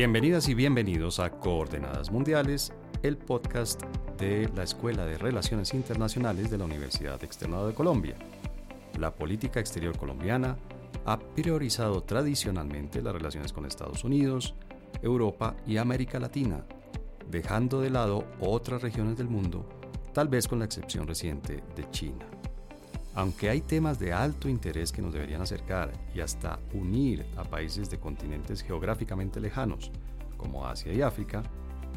[0.00, 3.82] Bienvenidas y bienvenidos a Coordenadas Mundiales, el podcast
[4.16, 8.16] de la Escuela de Relaciones Internacionales de la Universidad Externado de Colombia.
[8.98, 10.56] La política exterior colombiana
[11.04, 14.54] ha priorizado tradicionalmente las relaciones con Estados Unidos,
[15.02, 16.64] Europa y América Latina,
[17.30, 19.68] dejando de lado otras regiones del mundo,
[20.14, 22.24] tal vez con la excepción reciente de China.
[23.14, 27.90] Aunque hay temas de alto interés que nos deberían acercar y hasta unir a países
[27.90, 29.90] de continentes geográficamente lejanos,
[30.40, 31.42] como Asia y África,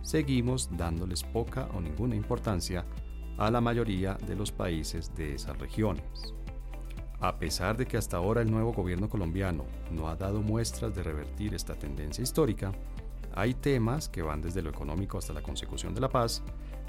[0.02, 2.86] seguimos dándoles poca o ninguna importancia
[3.38, 6.34] a la mayoría de los países de esas regiones.
[7.22, 11.04] A pesar de que hasta ahora el nuevo gobierno colombiano no ha dado muestras de
[11.04, 12.74] revertir esta tendencia histórica,
[13.34, 16.44] hay temas que van desde lo económico hasta la consecución de la paz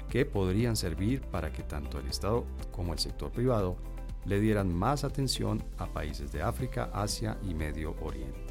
[0.09, 3.77] que podrían servir para que tanto el Estado como el sector privado
[4.25, 8.44] le dieran más atención a países de África, Asia y Medio Oriente.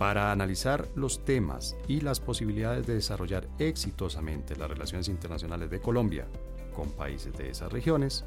[0.00, 6.26] Para analizar los temas y las posibilidades de desarrollar exitosamente las relaciones internacionales de Colombia
[6.74, 8.24] con países de esas regiones,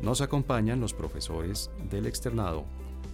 [0.00, 2.64] nos acompañan los profesores del externado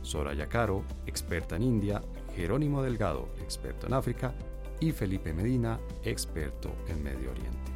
[0.02, 2.00] Soraya Caro, experta en India,
[2.36, 4.32] Jerónimo Delgado, experto en África,
[4.78, 7.75] y Felipe Medina, experto en Medio Oriente.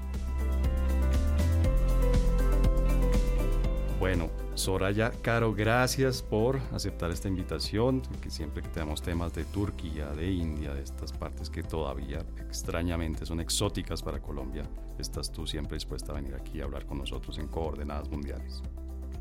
[4.00, 10.06] Bueno, Soraya, Caro, gracias por aceptar esta invitación, que siempre que tenemos temas de Turquía,
[10.12, 14.64] de India, de estas partes que todavía extrañamente son exóticas para Colombia,
[14.98, 18.62] estás tú siempre dispuesta a venir aquí a hablar con nosotros en Coordenadas Mundiales.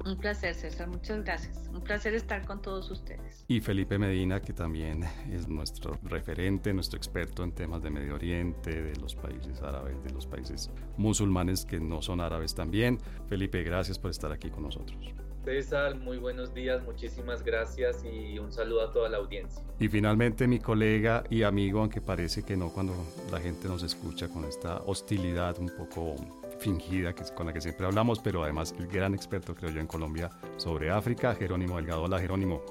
[0.10, 0.88] Un placer, César.
[0.88, 1.70] Muchas gracias.
[1.72, 3.46] Un placer estar con todos ustedes.
[3.48, 8.82] Y Felipe Medina, que también es nuestro referente, nuestro experto en temas de Medio Oriente,
[8.82, 12.98] de los países árabes, de los países musulmanes que no son árabes también.
[13.28, 15.14] Felipe, gracias por estar aquí con nosotros.
[15.46, 19.64] César, muy buenos días, muchísimas gracias y un saludo a toda la audiencia.
[19.80, 22.96] Y finalmente mi colega y amigo, aunque parece que no cuando
[23.32, 26.16] la gente nos escucha con esta hostilidad un poco
[26.60, 29.88] fingida que con la que siempre hablamos, pero además el gran experto, creo yo, en
[29.88, 32.04] Colombia sobre África, Jerónimo Delgado.
[32.04, 32.62] Hola, Jerónimo.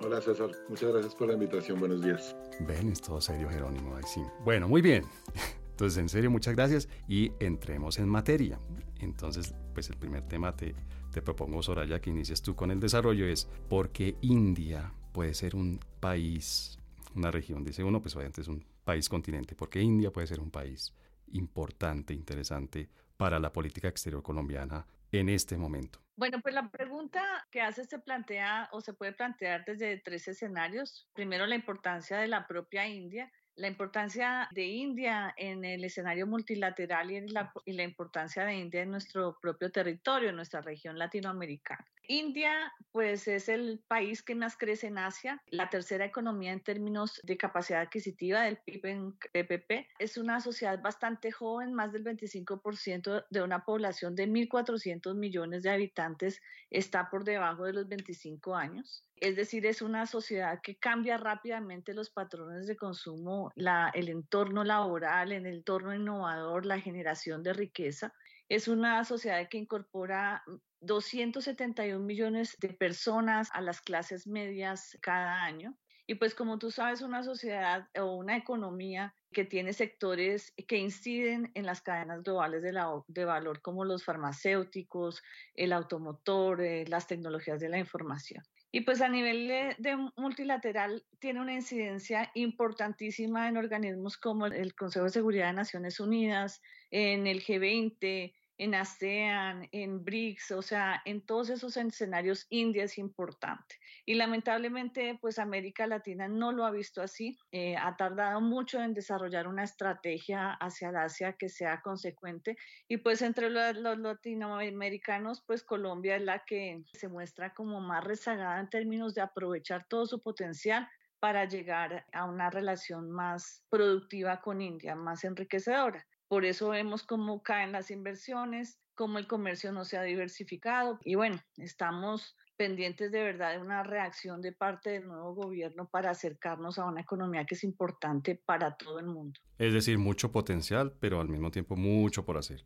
[0.00, 0.50] Hola, César.
[0.68, 1.78] Muchas gracias por la invitación.
[1.78, 2.34] Buenos días.
[2.60, 3.96] Ven, es todo serio, Jerónimo.
[3.96, 4.22] Ahí sí.
[4.44, 5.04] Bueno, muy bien.
[5.70, 8.58] Entonces, en serio, muchas gracias y entremos en materia.
[9.00, 10.74] Entonces, pues el primer tema te,
[11.10, 15.56] te propongo, Soraya, que inicies tú con el desarrollo es por qué India puede ser
[15.56, 16.78] un país,
[17.14, 20.50] una región, dice uno, pues obviamente es un país continente, porque India puede ser un
[20.50, 20.92] país
[21.32, 26.00] importante, interesante para la política exterior colombiana en este momento?
[26.16, 31.08] Bueno, pues la pregunta que hace se plantea o se puede plantear desde tres escenarios.
[31.12, 37.10] Primero, la importancia de la propia India la importancia de India en el escenario multilateral
[37.10, 41.84] y la, y la, importancia de India en nuestro propio territorio, en nuestra región latinoamericana.
[42.08, 47.20] India, pues es el país que más crece en Asia, la tercera economía en términos
[47.24, 49.88] de capacidad adquisitiva del PIB en PPP.
[49.98, 55.70] Es una sociedad bastante joven, más del 25% de una población de 1.400 millones de
[55.70, 59.04] habitantes está por debajo de los 25 años.
[59.16, 65.32] Es decir, es una sociedad que cambia rápidamente los patrones de consumo, el entorno laboral,
[65.32, 68.12] el entorno innovador, la generación de riqueza.
[68.48, 70.44] Es una sociedad que incorpora
[70.86, 75.76] 271 millones de personas a las clases medias cada año.
[76.06, 81.50] Y pues como tú sabes, una sociedad o una economía que tiene sectores que inciden
[81.54, 85.22] en las cadenas globales de, valor como los farmacéuticos,
[85.54, 88.44] el automotor, eh, las tecnologías de la información.
[88.70, 95.04] Y pues a nivel de, multilateral tiene una incidencia importantísima en organismos como el Consejo
[95.04, 101.20] de Seguridad de Naciones Unidas, en el G20, en ASEAN, en BRICS, o sea, en
[101.20, 103.76] todos esos escenarios India es importante.
[104.06, 108.94] Y lamentablemente, pues América Latina no lo ha visto así, eh, ha tardado mucho en
[108.94, 112.56] desarrollar una estrategia hacia el Asia que sea consecuente.
[112.88, 118.04] Y pues entre los, los latinoamericanos, pues Colombia es la que se muestra como más
[118.04, 124.42] rezagada en términos de aprovechar todo su potencial para llegar a una relación más productiva
[124.42, 126.06] con India, más enriquecedora.
[126.28, 131.14] Por eso vemos cómo caen las inversiones, cómo el comercio no se ha diversificado y
[131.14, 136.78] bueno, estamos pendientes de verdad de una reacción de parte del nuevo gobierno para acercarnos
[136.78, 139.40] a una economía que es importante para todo el mundo.
[139.58, 142.64] Es decir, mucho potencial, pero al mismo tiempo mucho por hacer.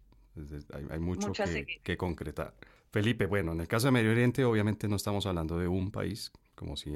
[0.91, 2.55] hay, mucho que, que concretar.
[2.91, 6.33] Felipe, bueno, en el caso de Medio Oriente obviamente no estamos hablando de un país,
[6.59, 6.93] como si,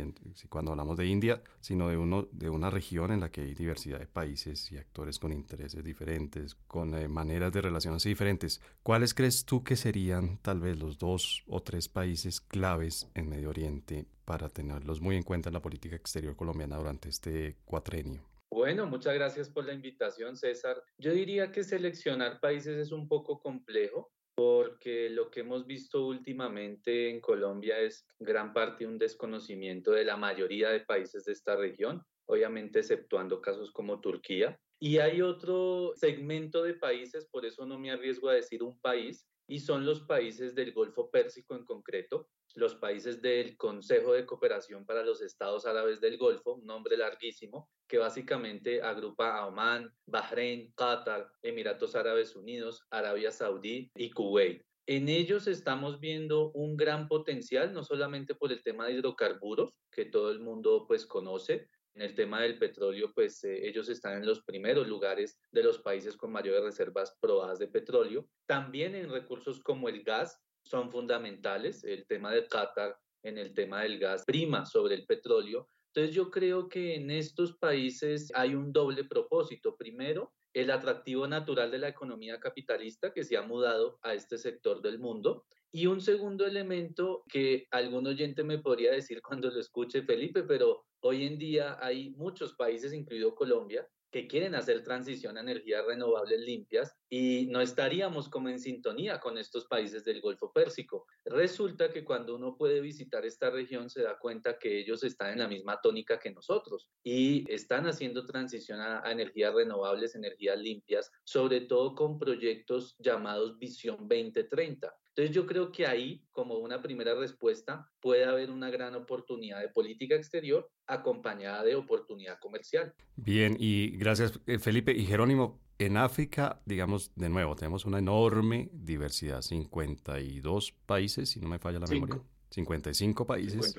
[0.49, 4.01] cuando hablamos de India, sino de, uno, de una región en la que hay diversidad
[4.01, 8.61] de países y actores con intereses diferentes, con eh, maneras de relacionarse diferentes.
[8.83, 13.51] ¿Cuáles crees tú que serían tal vez los dos o tres países claves en Medio
[13.51, 18.25] Oriente para tenerlos muy en cuenta en la política exterior colombiana durante este cuatrenio?
[18.51, 20.83] Bueno, muchas gracias por la invitación, César.
[20.99, 27.11] Yo diría que seleccionar países es un poco complejo porque lo que hemos visto últimamente
[27.11, 32.03] en Colombia es gran parte un desconocimiento de la mayoría de países de esta región,
[32.27, 34.59] obviamente exceptuando casos como Turquía.
[34.81, 39.29] Y hay otro segmento de países, por eso no me arriesgo a decir un país,
[39.47, 44.85] y son los países del Golfo Pérsico en concreto, los países del Consejo de Cooperación
[44.85, 50.73] para los Estados Árabes del Golfo, un nombre larguísimo, que básicamente agrupa a Omán, Bahrein,
[50.75, 54.65] Qatar, Emiratos Árabes Unidos, Arabia Saudí y Kuwait.
[54.87, 60.05] En ellos estamos viendo un gran potencial, no solamente por el tema de hidrocarburos, que
[60.05, 64.27] todo el mundo pues conoce, en el tema del petróleo, pues eh, ellos están en
[64.27, 68.27] los primeros lugares de los países con mayores reservas probadas de petróleo.
[68.47, 71.85] También en recursos como el gas son fundamentales.
[71.85, 75.69] El tema de Qatar en el tema del gas prima sobre el petróleo.
[75.95, 79.77] Entonces yo creo que en estos países hay un doble propósito.
[79.77, 84.83] Primero, el atractivo natural de la economía capitalista que se ha mudado a este sector
[84.83, 90.03] del mundo y un segundo elemento que algún oyente me podría decir cuando lo escuche,
[90.03, 95.41] Felipe, pero hoy en día hay muchos países, incluido Colombia, que quieren hacer transición a
[95.41, 101.07] energías renovables limpias y no estaríamos como en sintonía con estos países del Golfo Pérsico.
[101.25, 105.39] Resulta que cuando uno puede visitar esta región se da cuenta que ellos están en
[105.39, 111.63] la misma tónica que nosotros y están haciendo transición a, energías renovables, energías limpias, sobre
[111.63, 114.95] todo con proyectos llamados Visión 2030.
[115.15, 119.69] Entonces yo creo que ahí, como una primera respuesta, puede haber una gran oportunidad de
[119.69, 122.95] política exterior acompañada de oportunidad comercial.
[123.17, 125.61] Bien, y gracias eh, Felipe y Jerónimo.
[125.79, 131.81] En África, digamos, de nuevo, tenemos una enorme diversidad, 52 países, si no me falla
[131.81, 132.23] la memoria.
[132.53, 133.75] 55 países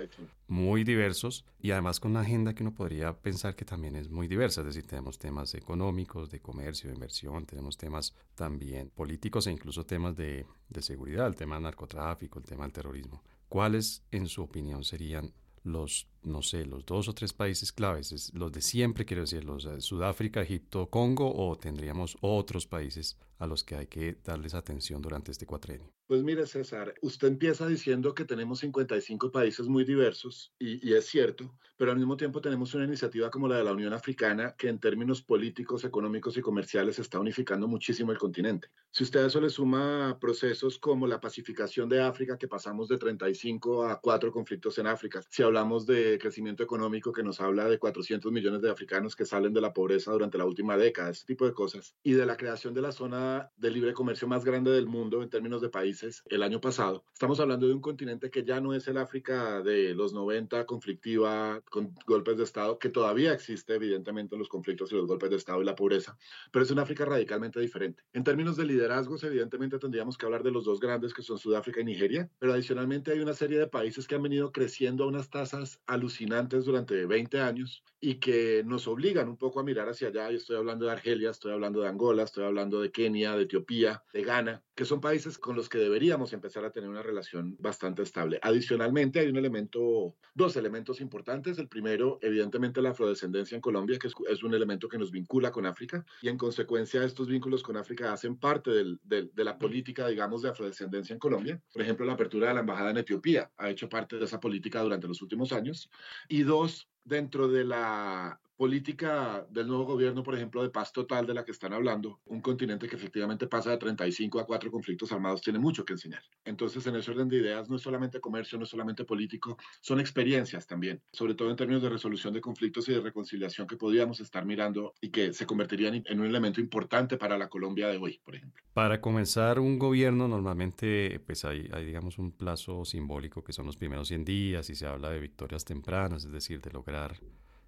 [0.48, 4.28] muy diversos y además con una agenda que uno podría pensar que también es muy
[4.28, 9.52] diversa, es decir, tenemos temas económicos, de comercio, de inversión, tenemos temas también políticos e
[9.52, 13.24] incluso temas de, de seguridad, el tema del narcotráfico, el tema del terrorismo.
[13.48, 15.32] ¿Cuáles, en su opinión, serían
[15.64, 19.64] los, no sé, los dos o tres países claves, los de siempre, quiero decir, los
[19.64, 25.02] de Sudáfrica, Egipto, Congo, o tendríamos otros países a los que hay que darles atención
[25.02, 25.92] durante este cuatrenio?
[26.08, 31.06] Pues mire, César, usted empieza diciendo que tenemos 55 países muy diversos, y, y, es
[31.06, 34.68] cierto, pero al mismo tiempo tenemos una iniciativa como la de la Unión Africana que
[34.68, 38.70] en términos políticos, económicos y comerciales está unificando muchísimo el continente.
[38.92, 42.98] Si usted a eso le suma procesos como la pacificación de África, que pasamos de
[42.98, 47.80] 35 a 4 conflictos en África, si hablamos de crecimiento económico que nos habla de
[47.80, 51.46] 400 millones de africanos que salen de la pobreza durante la última década, ese tipo
[51.46, 54.88] de cosas, y de la creación de la zona de libre comercio más grande del
[54.88, 57.04] mundo en términos de países, el año pasado.
[57.14, 61.62] Estamos hablando de un continente que ya no es el África de los 90, conflictiva,
[61.70, 65.62] con golpes de Estado, que todavía existe evidentemente los conflictos y los golpes de Estado
[65.62, 66.18] y la pobreza,
[66.52, 68.04] pero es un África radicalmente diferente.
[68.14, 71.82] En términos de liderazgos, evidentemente tendríamos que hablar de los dos grandes que son Sudáfrica
[71.82, 75.30] y Nigeria, pero adicionalmente hay una serie de países que han venido creciendo a unas
[75.30, 80.30] tasas alucinantes durante 20 años y que nos obligan un poco a mirar hacia allá.
[80.30, 84.24] Estoy hablando de Argelia, estoy hablando de Angola, estoy hablando de Kenia, de Etiopía, de
[84.24, 88.40] Ghana, que son países con los que deberíamos empezar a tener una relación bastante estable.
[88.42, 91.60] Adicionalmente, hay un elemento, dos elementos importantes.
[91.60, 95.66] El primero, evidentemente, la afrodescendencia en Colombia, que es, un elemento que nos vincula con
[95.66, 100.50] África, y en consecuencia estos vínculos con África hacen parte de la política, digamos, de
[100.50, 101.62] afrodescendencia en Colombia.
[101.72, 104.82] Por ejemplo, la apertura de la embajada en Etiopía ha hecho parte de esa política
[104.82, 105.90] durante los últimos años.
[106.28, 111.34] Y dos, dentro de la política del nuevo gobierno, por ejemplo, de paz total de
[111.34, 115.42] la que están hablando, un continente que efectivamente pasa de 35 a 4 conflictos armados,
[115.42, 116.24] tiene mucho que enseñar.
[116.46, 120.00] Entonces, en ese orden de ideas, no es solamente comercio, no es solamente político, son
[120.00, 124.20] experiencias también, sobre todo en términos de resolución de conflictos y de reconciliación que podríamos
[124.20, 128.20] estar mirando y que se convertirían en un elemento importante para la Colombia de hoy,
[128.24, 128.64] por ejemplo.
[128.74, 134.08] Para comenzar un gobierno, normalmente pues hay, digamos, un plazo simbólico que son los primeros
[134.08, 137.20] 100 días y se habla de victorias tempranas, es decir, de lograr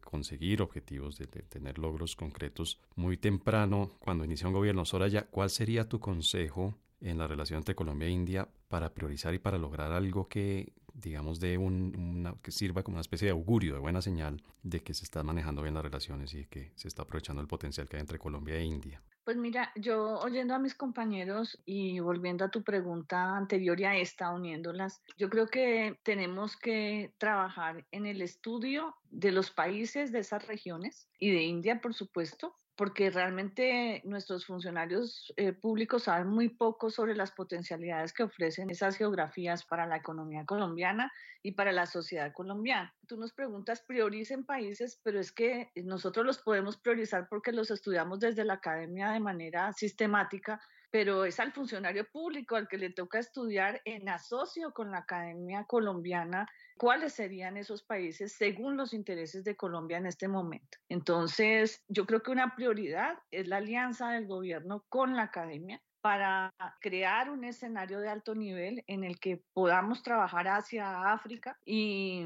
[0.05, 4.85] conseguir objetivos, de, tener logros concretos muy temprano cuando inicia un gobierno.
[4.85, 9.39] Soraya, ¿cuál sería tu consejo en la relación entre Colombia e India para priorizar y
[9.39, 13.79] para lograr algo que, digamos, de un, que sirva como una especie de augurio, de
[13.79, 17.41] buena señal de que se están manejando bien las relaciones y que se está aprovechando
[17.41, 19.01] el potencial que hay entre Colombia e India?
[19.25, 23.97] Pues mira, yo oyendo a mis compañeros y volviendo a tu pregunta anterior y a
[23.97, 30.19] esta, uniéndolas, yo creo que tenemos que trabajar en el estudio de los países de
[30.19, 36.49] esas regiones y de India, por supuesto, porque realmente nuestros funcionarios eh, públicos saben muy
[36.49, 41.85] poco sobre las potencialidades que ofrecen esas geografías para la economía colombiana y para la
[41.85, 42.93] sociedad colombiana.
[43.07, 48.19] Tú nos preguntas, prioricen países, pero es que nosotros los podemos priorizar porque los estudiamos
[48.19, 50.59] desde la academia de manera sistemática
[50.91, 55.65] pero es al funcionario público al que le toca estudiar en asocio con la Academia
[55.65, 60.77] Colombiana cuáles serían esos países según los intereses de Colombia en este momento.
[60.89, 66.53] Entonces, yo creo que una prioridad es la alianza del gobierno con la Academia para
[66.81, 72.23] crear un escenario de alto nivel en el que podamos trabajar hacia África y,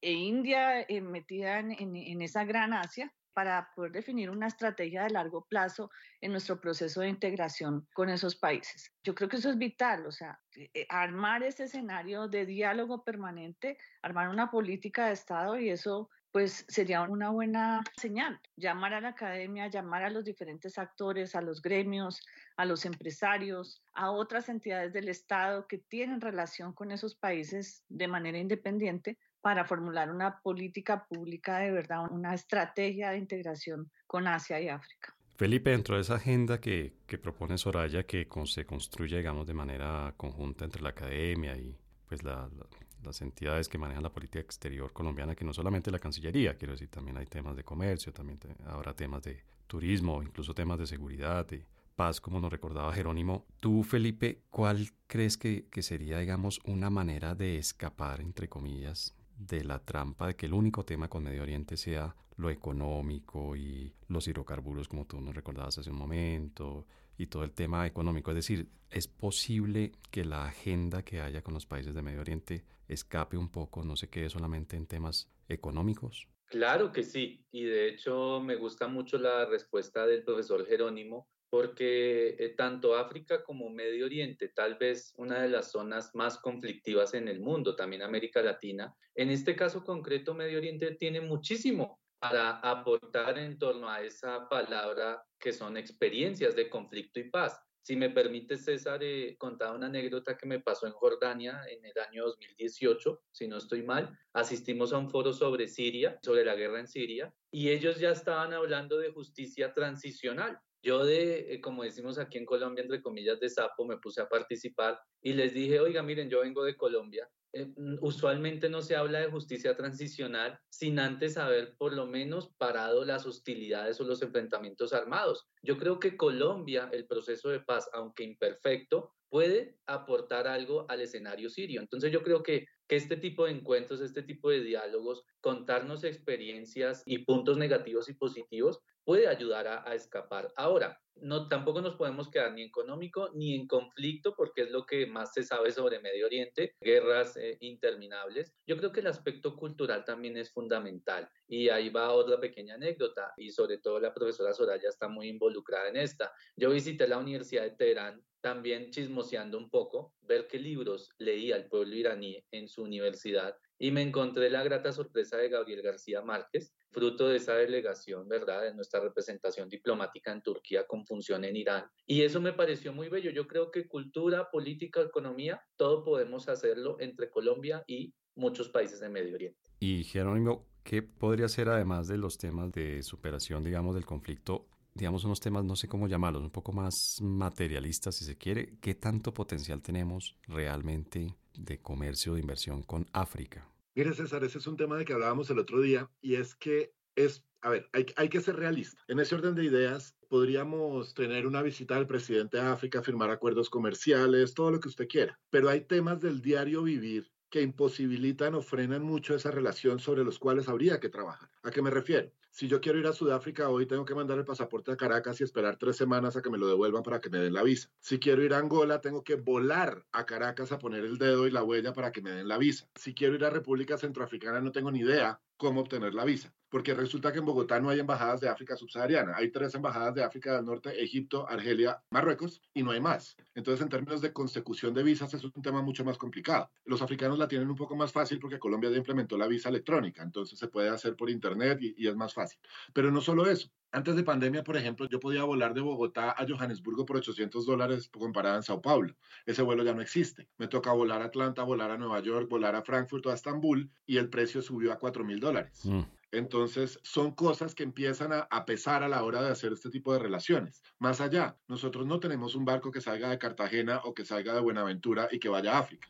[0.00, 5.10] e India eh, metida en, en esa gran Asia para poder definir una estrategia de
[5.10, 8.92] largo plazo en nuestro proceso de integración con esos países.
[9.02, 13.04] Yo creo que eso es vital, o sea, eh, eh, armar ese escenario de diálogo
[13.04, 18.40] permanente, armar una política de Estado y eso pues sería una buena señal.
[18.56, 22.22] Llamar a la academia, llamar a los diferentes actores, a los gremios,
[22.56, 28.08] a los empresarios, a otras entidades del Estado que tienen relación con esos países de
[28.08, 34.60] manera independiente para formular una política pública de verdad, una estrategia de integración con Asia
[34.60, 35.14] y África.
[35.34, 40.64] Felipe, dentro de esa agenda que, propone Soraya, que se construye, digamos, de manera conjunta
[40.64, 45.52] entre la academia y pues las entidades que manejan la política exterior colombiana, que no
[45.52, 50.22] solamente la Cancillería, quiero decir, también hay temas de comercio, también habrá temas de turismo,
[50.22, 53.46] incluso temas de seguridad, de paz, como nos recordaba Jerónimo.
[53.58, 59.78] Tú, Felipe, ¿cuál crees que sería, digamos, una manera de escapar, entre comillas, de la
[59.78, 64.88] trampa de que el único tema con Medio Oriente sea lo económico y los hidrocarburos,
[64.88, 68.30] como tú nos recordabas hace un momento, y todo el tema económico.
[68.30, 72.64] Es decir, ¿es posible que la agenda que haya con los países de Medio Oriente
[72.88, 76.28] escape un poco, no se quede solamente en temas económicos?
[76.46, 82.34] Claro que sí, y de hecho me gusta mucho la respuesta del profesor Jerónimo, porque
[82.38, 87.28] eh, tanto África como Medio Oriente, tal vez una de las zonas más conflictivas en
[87.28, 93.36] el mundo, también América Latina, en este caso concreto Medio Oriente tiene muchísimo para aportar
[93.36, 97.60] en torno a esa palabra que son experiencias de conflicto y paz.
[97.82, 101.92] Si me permite, César, eh, contar una anécdota que me pasó en Jordania en el
[102.08, 104.18] año 2018, si no estoy mal.
[104.32, 108.54] Asistimos a un foro sobre Siria, sobre la guerra en Siria, y ellos ya estaban
[108.54, 110.58] hablando de justicia transicional.
[110.82, 114.28] Yo de, eh, como decimos aquí en Colombia, entre comillas, de sapo, me puse a
[114.28, 117.28] participar y les dije, oiga, miren, yo vengo de Colombia.
[117.52, 122.52] Eh, mm, usualmente no se habla de justicia transicional sin antes haber por lo menos
[122.56, 125.46] parado las hostilidades o los enfrentamientos armados.
[125.62, 131.48] Yo creo que Colombia, el proceso de paz, aunque imperfecto, puede aportar algo al escenario
[131.48, 131.80] sirio.
[131.80, 137.02] Entonces yo creo que, que este tipo de encuentros, este tipo de diálogos, contarnos experiencias
[137.06, 140.52] y puntos negativos y positivos, puede ayudar a, escapar.
[140.56, 145.06] Ahora, no, tampoco nos podemos quedar ni económico ni en conflicto, porque es lo que
[145.06, 148.54] más se sabe sobre Medio Oriente, guerras eh, interminables.
[148.66, 151.28] Yo creo que el aspecto cultural también es fundamental.
[151.46, 155.88] Y ahí va otra pequeña anécdota, y sobre todo la profesora Soraya está muy involucrada
[155.88, 156.32] en esta.
[156.56, 161.68] Yo visité la Universidad de Teherán también chismoseando un poco, ver qué libros leía el
[161.68, 166.72] pueblo iraní en su universidad y me encontré la grata sorpresa de Gabriel García Márquez,
[166.92, 171.86] fruto de esa delegación, ¿verdad?, de nuestra representación diplomática en Turquía con función en Irán.
[172.06, 173.32] Y eso me pareció muy bello.
[173.32, 179.08] Yo creo que cultura, política, economía, todo podemos hacerlo entre Colombia y muchos países de
[179.08, 179.58] Medio Oriente.
[179.80, 184.68] Y Jerónimo, ¿qué podría ser además de los temas de superación, digamos, del conflicto?
[184.94, 188.78] Digamos, unos temas, no sé cómo llamarlos, un poco más materialistas, si se quiere.
[188.80, 193.71] ¿Qué tanto potencial tenemos realmente de comercio, de inversión con África?
[193.94, 196.94] Mire, César, ese es un tema de que hablábamos el otro día y es que
[197.14, 199.02] es, a ver, hay, hay que ser realista.
[199.06, 203.68] En ese orden de ideas, podríamos tener una visita del presidente de África, firmar acuerdos
[203.68, 208.62] comerciales, todo lo que usted quiera, pero hay temas del diario vivir que imposibilitan o
[208.62, 211.50] frenan mucho esa relación sobre los cuales habría que trabajar.
[211.62, 212.32] ¿A qué me refiero?
[212.54, 215.44] Si yo quiero ir a Sudáfrica hoy, tengo que mandar el pasaporte a Caracas y
[215.44, 217.88] esperar tres semanas a que me lo devuelvan para que me den la visa.
[217.98, 221.50] Si quiero ir a Angola, tengo que volar a Caracas a poner el dedo y
[221.50, 222.86] la huella para que me den la visa.
[222.94, 226.54] Si quiero ir a República Centroafricana, no tengo ni idea cómo obtener la visa.
[226.72, 229.36] Porque resulta que en Bogotá no hay embajadas de África subsahariana.
[229.36, 233.36] Hay tres embajadas de África del Norte, Egipto, Argelia, Marruecos, y no hay más.
[233.54, 236.70] Entonces, en términos de consecución de visas, es un tema mucho más complicado.
[236.86, 240.22] Los africanos la tienen un poco más fácil porque Colombia ya implementó la visa electrónica.
[240.22, 242.58] Entonces, se puede hacer por internet y, y es más fácil.
[242.94, 243.68] Pero no solo eso.
[243.94, 248.08] Antes de pandemia, por ejemplo, yo podía volar de Bogotá a Johannesburgo por 800 dólares
[248.08, 249.14] comparada en Sao Paulo.
[249.44, 250.48] Ese vuelo ya no existe.
[250.56, 253.90] Me toca volar a Atlanta, volar a Nueva York, volar a Frankfurt o a Estambul
[254.06, 255.84] y el precio subió a 4 mil dólares.
[255.84, 256.00] Mm.
[256.32, 260.18] Entonces, son cosas que empiezan a, pesar a la hora de hacer este tipo de
[260.18, 260.82] relaciones.
[260.98, 264.60] Más allá, nosotros no tenemos un barco que salga de Cartagena o que salga de
[264.60, 266.08] Buenaventura y que vaya a África.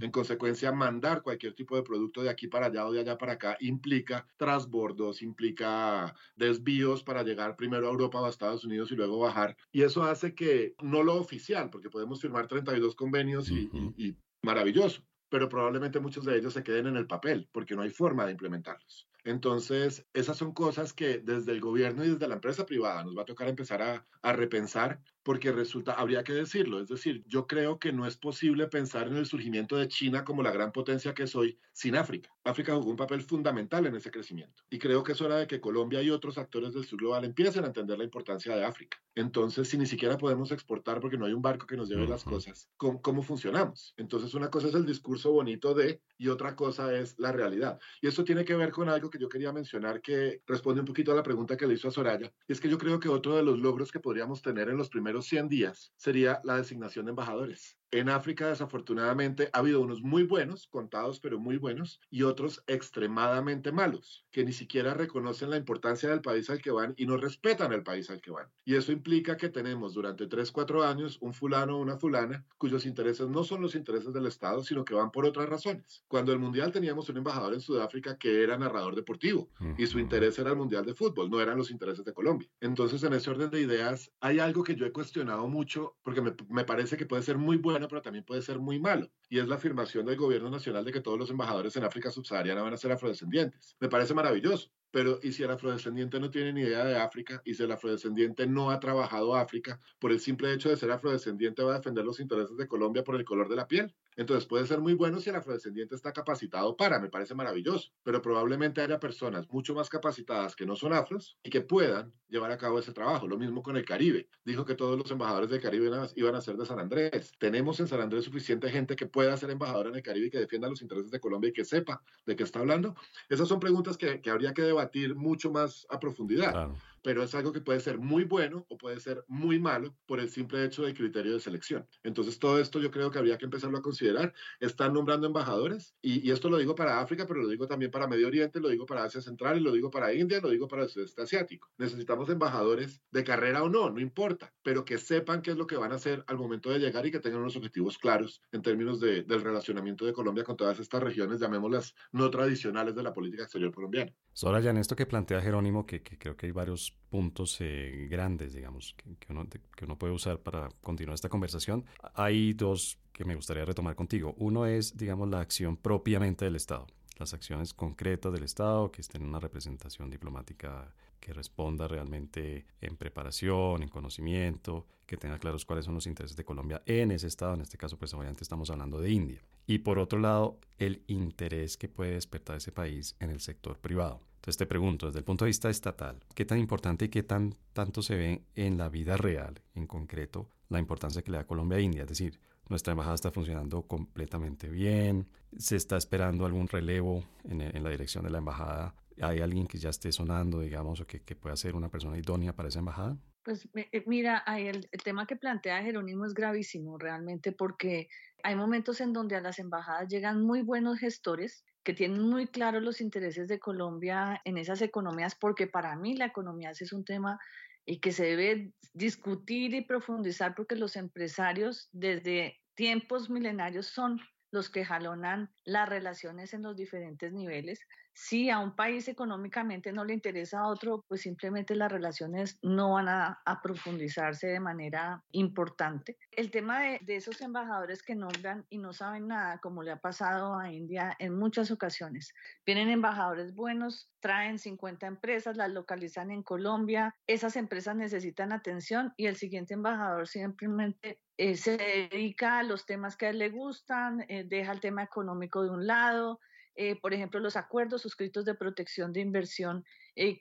[0.00, 3.32] En consecuencia, mandar cualquier tipo de producto de aquí para allá o de allá para
[3.32, 8.96] acá implica transbordos, implica desvíos para llegar primero a Europa o a Estados Unidos y
[8.96, 9.56] luego bajar.
[9.72, 15.48] Y eso hace que no lo oficial, porque podemos firmar 32 convenios y maravilloso, pero
[15.48, 19.08] probablemente muchos de ellos se queden en el papel porque no hay forma de implementarlos.
[19.24, 23.22] Entonces, esas son cosas que desde el gobierno y desde la empresa privada nos va
[23.22, 27.78] a tocar empezar a, a repensar porque resulta, habría que decirlo, es decir, yo creo
[27.78, 31.26] que no es posible pensar en el surgimiento de China como la gran potencia que
[31.26, 32.30] soy sin África.
[32.44, 35.60] África jugó un papel fundamental en ese crecimiento y creo que es hora de que
[35.60, 38.98] Colombia y otros actores del sur global empiecen a entender la importancia de África.
[39.14, 42.24] Entonces, si ni siquiera podemos exportar porque no hay un barco que nos lleve las
[42.24, 43.94] cosas, ¿cómo, ¿cómo, funcionamos?
[43.96, 47.78] Entonces, una cosa es el discurso bonito de y otra cosa es la realidad.
[48.00, 51.12] Y eso tiene que ver con algo que yo quería mencionar que responde un poquito
[51.12, 52.32] a la pregunta que le hizo a Soraya.
[52.48, 55.26] Es que yo creo que otro de los logros que podríamos tener en los primeros
[55.26, 57.78] 100 días sería la designación de embajadores.
[57.92, 63.70] En África, desafortunadamente, ha habido unos muy buenos, contados pero muy buenos, y otros extremadamente
[63.70, 67.70] malos, que ni siquiera reconocen la importancia del país al que van y no respetan
[67.74, 68.48] el país al que van.
[68.64, 72.86] Y eso implica que tenemos durante 3, 4 años un fulano o una fulana cuyos
[72.86, 76.02] intereses no son los intereses del Estado, sino que van por otras razones.
[76.08, 80.38] Cuando el Mundial teníamos un embajador en Sudáfrica que era narrador deportivo y su interés
[80.38, 82.48] era el Mundial de Fútbol, no eran los intereses de Colombia.
[82.62, 86.34] Entonces, en ese orden de ideas, hay algo que yo he cuestionado mucho porque me,
[86.48, 89.10] me parece que puede ser muy bueno pero también puede ser muy malo.
[89.28, 92.62] Y es la afirmación del gobierno nacional de que todos los embajadores en África subsahariana
[92.62, 93.76] van a ser afrodescendientes.
[93.80, 94.70] Me parece maravilloso.
[94.92, 97.40] Pero, ¿y si el afrodescendiente no tiene ni idea de África?
[97.44, 99.80] ¿Y si el afrodescendiente no ha trabajado África?
[99.98, 103.16] Por el simple hecho de ser afrodescendiente va a defender los intereses de Colombia por
[103.16, 103.94] el color de la piel.
[104.16, 108.20] Entonces puede ser muy bueno si el afrodescendiente está capacitado para, me parece maravilloso, pero
[108.20, 112.58] probablemente haya personas mucho más capacitadas que no son afros y que puedan llevar a
[112.58, 113.26] cabo ese trabajo.
[113.26, 114.28] Lo mismo con el Caribe.
[114.44, 117.32] Dijo que todos los embajadores del Caribe iban a ser de San Andrés.
[117.38, 120.38] Tenemos en San Andrés suficiente gente que pueda ser embajadora en el Caribe y que
[120.38, 122.94] defienda los intereses de Colombia y que sepa de qué está hablando.
[123.30, 124.81] Esas son preguntas que, que habría que debatir
[125.14, 126.70] mucho más a profundidad
[127.02, 130.30] pero es algo que puede ser muy bueno o puede ser muy malo por el
[130.30, 131.86] simple hecho del criterio de selección.
[132.02, 134.32] Entonces, todo esto yo creo que habría que empezarlo a considerar.
[134.60, 138.28] Están nombrando embajadores y, esto lo digo para África, pero lo digo también para Medio
[138.28, 140.88] Oriente, lo digo para Asia Central, y lo digo para India, lo digo para el
[140.88, 141.68] sudeste asiático.
[141.76, 145.76] Necesitamos embajadores de carrera o no, no importa, pero que sepan qué es lo que
[145.76, 149.00] van a hacer al momento de llegar y que tengan unos objetivos claros en términos
[149.00, 153.42] de, del relacionamiento de Colombia con todas estas regiones, llamémoslas no tradicionales de la política
[153.42, 154.12] exterior colombiana.
[154.32, 158.54] Sora, ya en esto que plantea Jerónimo, que creo que hay varios puntos eh, grandes,
[158.54, 161.84] digamos, que, uno, que uno puede usar para continuar esta conversación.
[162.14, 164.34] Hay dos que me gustaría retomar contigo.
[164.38, 166.86] Uno es, digamos, la acción propiamente del Estado,
[167.18, 172.96] las acciones concretas del Estado que estén en una representación diplomática que responda realmente en
[172.96, 177.54] preparación, en conocimiento, que tenga claros cuáles son los intereses de Colombia en ese estado,
[177.54, 179.40] en este caso pues obviamente estamos hablando de India.
[179.66, 184.20] Y por otro lado, el interés que puede despertar ese país en el sector privado.
[184.42, 187.54] Entonces te pregunto, desde el punto de vista estatal, ¿qué tan importante y qué tan
[187.72, 191.78] tanto se ve en la vida real, en concreto, la importancia que le da Colombia
[191.78, 192.02] a India?
[192.02, 197.90] Es decir, nuestra embajada está funcionando completamente bien, se está esperando algún relevo en, la
[197.90, 201.54] dirección de la embajada ¿Hay alguien que ya esté sonando, digamos, o que, que pueda
[201.54, 203.16] ser una persona idónea para esa embajada?
[203.44, 208.08] Pues eh, mira, el, el, tema que plantea Jerónimo es gravísimo realmente porque
[208.42, 212.82] hay momentos en donde a las embajadas llegan muy buenos gestores que tienen muy claros
[212.82, 217.38] los intereses de Colombia en esas economías, porque para mí la economía es un tema
[217.84, 224.20] y que se debe discutir y profundizar porque los empresarios desde tiempos milenarios son
[224.52, 227.80] los que jalonan las relaciones en los diferentes niveles.
[228.14, 232.92] Si a un país económicamente no le interesa a otro, pues simplemente las relaciones no
[232.92, 236.18] van a, profundizarse de manera importante.
[236.32, 240.00] El tema de, de, esos embajadores que nombran y no saben nada, como le ha
[240.00, 242.32] pasado a India en muchas ocasiones.
[242.66, 249.26] Vienen embajadores buenos, traen 50 empresas, las localizan en Colombia, esas empresas necesitan atención y
[249.26, 254.24] el siguiente embajador simplemente eh, se dedica a los temas que a él le gustan,
[254.28, 256.40] eh, deja el tema económico de un lado,
[256.74, 259.84] eh, por ejemplo, los acuerdos suscritos de protección de inversión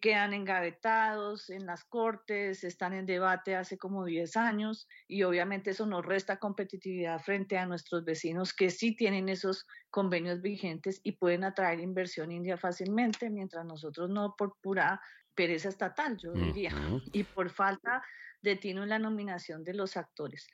[0.02, 5.86] quedan engavetados en las cortes, están en debate hace como 10 años y obviamente eso
[5.86, 11.46] nos resta competitividad frente a nuestros vecinos que sí tienen esos convenios vigentes y pueden
[11.46, 15.02] atraer inversión india fácilmente, mientras nosotros no por pura
[15.36, 16.72] pereza estatal, yo diría,
[17.12, 18.04] y por falta
[18.42, 20.48] de tino en la nominación de los actores.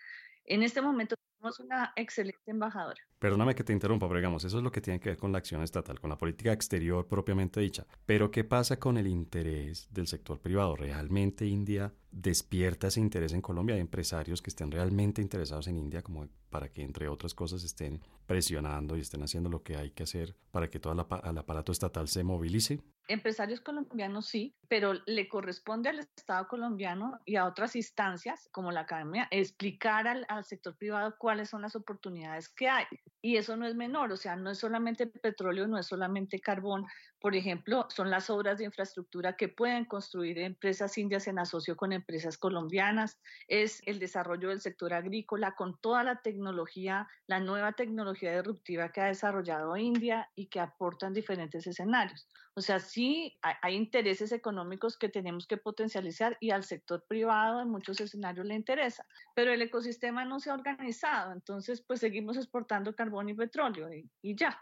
[0.46, 3.00] En este momento Somos una excelente embajadora.
[3.20, 5.38] Perdóname que te interrumpa, pero digamos, eso es lo que tiene que ver con la
[5.38, 7.86] acción estatal, con la política exterior propiamente dicha.
[8.06, 10.76] Pero ¿qué pasa con el interés del sector privado?
[10.76, 13.76] ¿Realmente India despierta ese interés en Colombia?
[13.76, 18.02] ¿Hay empresarios que estén realmente interesados en India como para que, entre otras cosas, estén
[18.26, 22.08] presionando y estén haciendo lo que hay que hacer para que todo el aparato estatal
[22.08, 22.82] se movilice?
[23.08, 28.82] Empresarios colombianos sí, pero le corresponde al Estado colombiano y a otras instancias como la
[28.82, 32.86] academia explicar al, al, sector privado cuáles son las oportunidades que hay.
[33.22, 36.86] Y eso no es menor, o sea, no es solamente petróleo, no es solamente carbón.
[37.20, 41.92] Por ejemplo, son las obras de infraestructura que pueden construir empresas indias en asocio con
[41.92, 48.36] empresas colombianas, es el desarrollo del sector agrícola con toda la tecnología, la nueva tecnología
[48.36, 52.28] disruptiva que ha desarrollado India y que aportan diferentes escenarios.
[52.58, 54.57] O sea, sí hay, intereses económicos
[55.00, 59.62] que tenemos que potencializar y al sector privado en muchos escenarios le interesa, pero el
[59.62, 64.60] ecosistema no se ha organizado, entonces pues seguimos exportando carbón y petróleo y, y ya,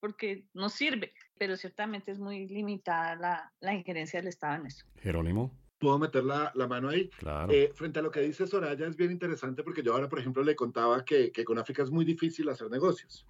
[0.00, 4.84] porque no sirve, pero ciertamente es muy limitada la, la injerencia del Estado en eso.
[4.96, 7.08] Jerónimo puedo meter la, la mano ahí.
[7.18, 7.52] Claro.
[7.52, 10.44] Eh, frente a lo que dice Soraya, es bien interesante porque yo ahora, por ejemplo,
[10.44, 13.26] le contaba que, que con África es muy difícil hacer negocios.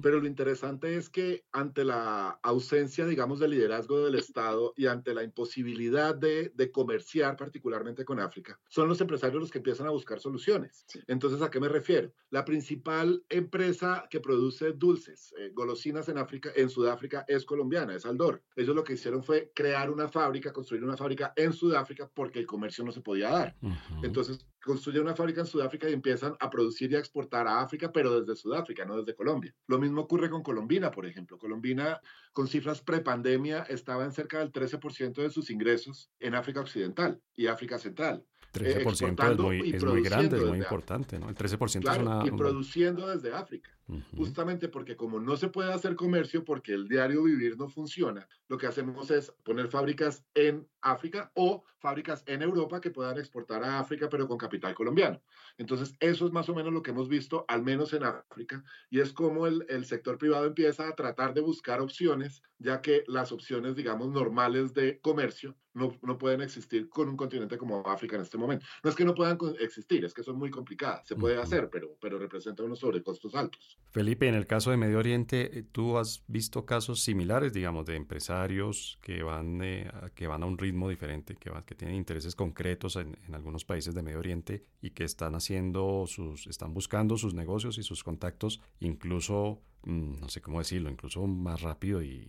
[0.00, 5.12] Pero lo interesante es que ante la ausencia, digamos, de liderazgo del Estado y ante
[5.12, 9.90] la imposibilidad de, de comerciar particularmente con África, son los empresarios los que empiezan a
[9.90, 10.86] buscar soluciones.
[11.08, 12.12] Entonces, ¿a qué me refiero?
[12.30, 18.06] La principal empresa que produce dulces, eh, golosinas en África, en Sudáfrica, es colombiana, es
[18.06, 18.42] Aldor.
[18.54, 22.46] Ellos lo que hicieron fue crear una fábrica, construir una fábrica en Sudáfrica porque el
[22.46, 23.56] comercio no se podía dar.
[24.02, 27.90] Entonces construyen una fábrica en Sudáfrica y empiezan a producir y a exportar a África,
[27.92, 29.54] pero desde Sudáfrica, no desde Colombia.
[29.66, 31.38] Lo mismo ocurre con Colombina, por ejemplo.
[31.38, 32.00] Colombina,
[32.32, 37.46] con cifras prepandemia, estaba en cerca del 13% de sus ingresos en África Occidental y
[37.46, 38.24] África Central.
[38.52, 41.28] 13% es, muy, es muy, grande, es muy importante, ¿no?
[41.28, 42.26] El 13% es una...
[42.26, 43.77] Y produciendo desde África,
[44.16, 48.58] justamente porque como no se puede hacer comercio porque el diario vivir no funciona, lo
[48.58, 53.78] que hacemos es poner fábricas en África o fábricas en Europa que puedan exportar a
[53.78, 55.22] África, pero con capital colombiano.
[55.56, 59.00] Entonces, eso es más o menos lo que hemos visto, al menos en África, y
[59.00, 63.32] es como el, el sector privado empieza a tratar de buscar opciones, ya que las
[63.32, 68.22] opciones, digamos, normales de comercio no, no, pueden existir con un continente como África en
[68.22, 68.66] este momento.
[68.82, 71.06] No es que no puedan existir, es que son muy complicadas.
[71.06, 73.77] Se puede hacer, pero, pero representa unos sobrecostos altos.
[73.90, 77.96] Felipe, en el caso de Medio Oriente, eh, ¿tú has visto casos similares, digamos, de
[77.96, 83.16] empresarios que van, eh, que van a un ritmo diferente, que, tienen intereses concretos en,
[83.32, 87.82] algunos países de Medio Oriente y que están haciendo sus, están buscando sus negocios y
[87.82, 92.28] sus contactos, incluso, mm, no sé cómo decirlo, incluso más rápido y,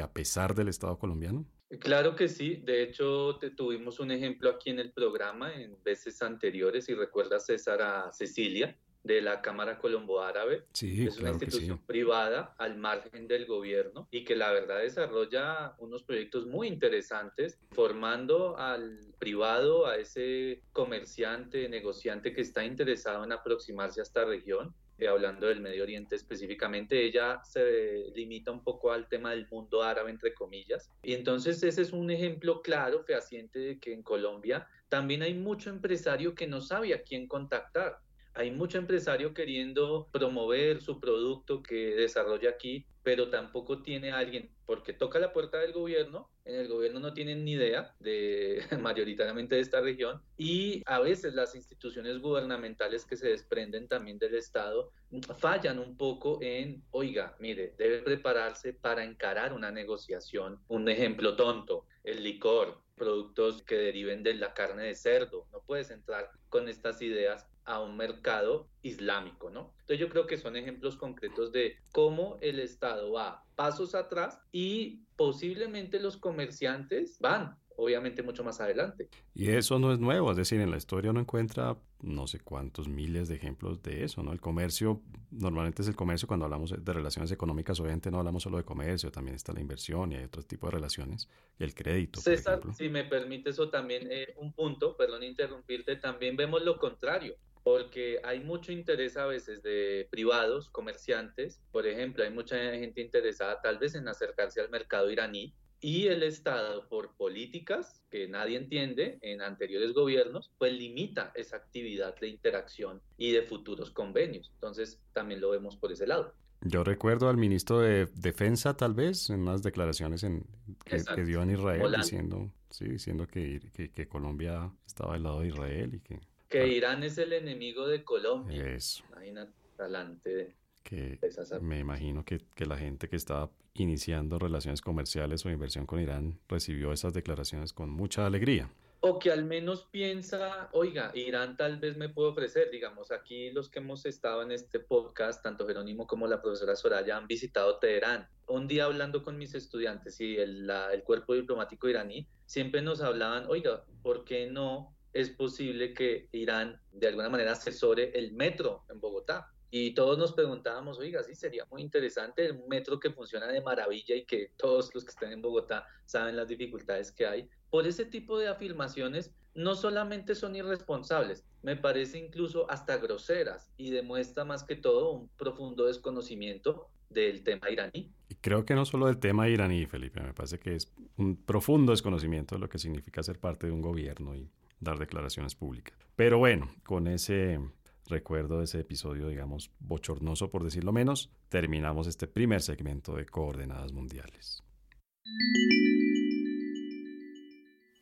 [0.00, 1.46] a pesar del Estado colombiano?
[1.80, 6.20] Claro que sí, de hecho te tuvimos un ejemplo aquí en el programa en veces
[6.20, 11.78] anteriores, y recuerdas César a Cecilia de la Cámara Colombo Árabe, sí, es una institución
[11.78, 11.84] sí.
[11.86, 18.56] privada al margen del gobierno y que la verdad desarrolla unos proyectos muy interesantes formando
[18.58, 25.08] al privado, a ese comerciante, negociante que está interesado en aproximarse a esta región eh,
[25.08, 30.10] hablando del Medio Oriente específicamente, ella se limita un poco al tema del mundo árabe,
[30.10, 30.90] entre comillas.
[31.02, 35.70] Y entonces ese es un ejemplo claro, fehaciente, de que en Colombia también hay mucho
[35.70, 37.98] empresario que no sabe a quién contactar.
[38.34, 44.92] Hay mucho empresario queriendo promover su producto que desarrolla aquí, pero tampoco tiene alguien, porque
[44.92, 49.60] toca la puerta del gobierno, en el gobierno no tienen ni idea de mayoritariamente de
[49.60, 54.92] esta región, y a veces las instituciones gubernamentales que se desprenden también del Estado
[55.38, 60.58] fallan un poco en, oiga, mire, debe prepararse para encarar una negociación.
[60.68, 65.46] Un ejemplo tonto, el licor, productos que deriven de la carne de cerdo.
[65.52, 69.72] No puedes entrar con estas ideas a un mercado islámico, ¿no?
[69.80, 75.04] Entonces yo creo que son ejemplos concretos de cómo el Estado va pasos atrás y
[75.16, 79.08] posiblemente los comerciantes van obviamente mucho más adelante.
[79.34, 82.88] Y eso no es nuevo, es decir, en la historia uno encuentra no sé cuántos
[82.88, 84.32] miles de ejemplos de eso, ¿no?
[84.32, 88.58] El comercio, normalmente es el comercio cuando hablamos de relaciones económicas, obviamente no hablamos solo
[88.58, 92.20] de comercio, también está la inversión y hay otro tipo de relaciones, el crédito.
[92.20, 97.36] César, si me permite eso también, eh, un punto, perdón interrumpirte, también vemos lo contrario
[97.62, 103.60] porque hay mucho interés a veces de privados, comerciantes, por ejemplo, hay mucha gente interesada
[103.60, 109.18] tal vez en acercarse al mercado iraní y el Estado, por políticas que nadie entiende
[109.20, 114.52] en anteriores gobiernos, pues limita esa actividad de interacción y de futuros convenios.
[114.54, 116.34] Entonces, también lo vemos por ese lado.
[116.60, 120.46] Yo recuerdo al ministro de Defensa, tal vez, en unas declaraciones en,
[120.84, 125.40] que, que, dio en Israel, diciendo, sí, diciendo que, que, que Colombia estaba del lado
[125.40, 126.20] de Israel y que
[126.52, 128.74] Que Irán es el enemigo de Colombia.
[128.74, 129.04] Eso.
[129.10, 131.18] Imagínate, talante que
[131.60, 136.40] me imagino que, que, la gente que estaba iniciando relaciones comerciales o inversión con Irán
[136.48, 138.68] recibió esas declaraciones con mucha alegría
[139.04, 143.68] o que al menos piensa, oiga, Irán tal vez me puede ofrecer, digamos, aquí los
[143.68, 148.28] que hemos estado en este podcast, tanto Jerónimo como la profesora Soraya, han visitado Teherán.
[148.46, 153.46] Un día hablando con mis estudiantes y el, el cuerpo diplomático iraní, siempre nos hablaban,
[153.48, 159.00] oiga, ¿por qué no es posible que Irán de alguna manera asesore el metro en
[159.00, 159.52] Bogotá?
[159.70, 164.14] Y todos nos preguntábamos, oiga, sí, sería muy interesante un metro que funciona de maravilla
[164.14, 168.04] y que todos los que estén en Bogotá saben las dificultades que hay por ese
[168.04, 174.62] tipo de afirmaciones no solamente son irresponsables, me parece incluso hasta groseras y demuestra más
[174.62, 178.12] que todo un profundo desconocimiento del tema iraní.
[178.28, 181.92] Y creo que no solo del tema iraní, Felipe, me parece que es un profundo
[181.92, 184.50] desconocimiento de lo que significa ser parte de un gobierno y
[184.82, 185.96] dar declaraciones públicas.
[186.16, 187.58] Pero bueno, con ese
[188.06, 193.92] recuerdo de ese episodio, digamos, bochornoso por decirlo menos, terminamos este primer segmento de Coordenadas
[193.92, 194.62] Mundiales.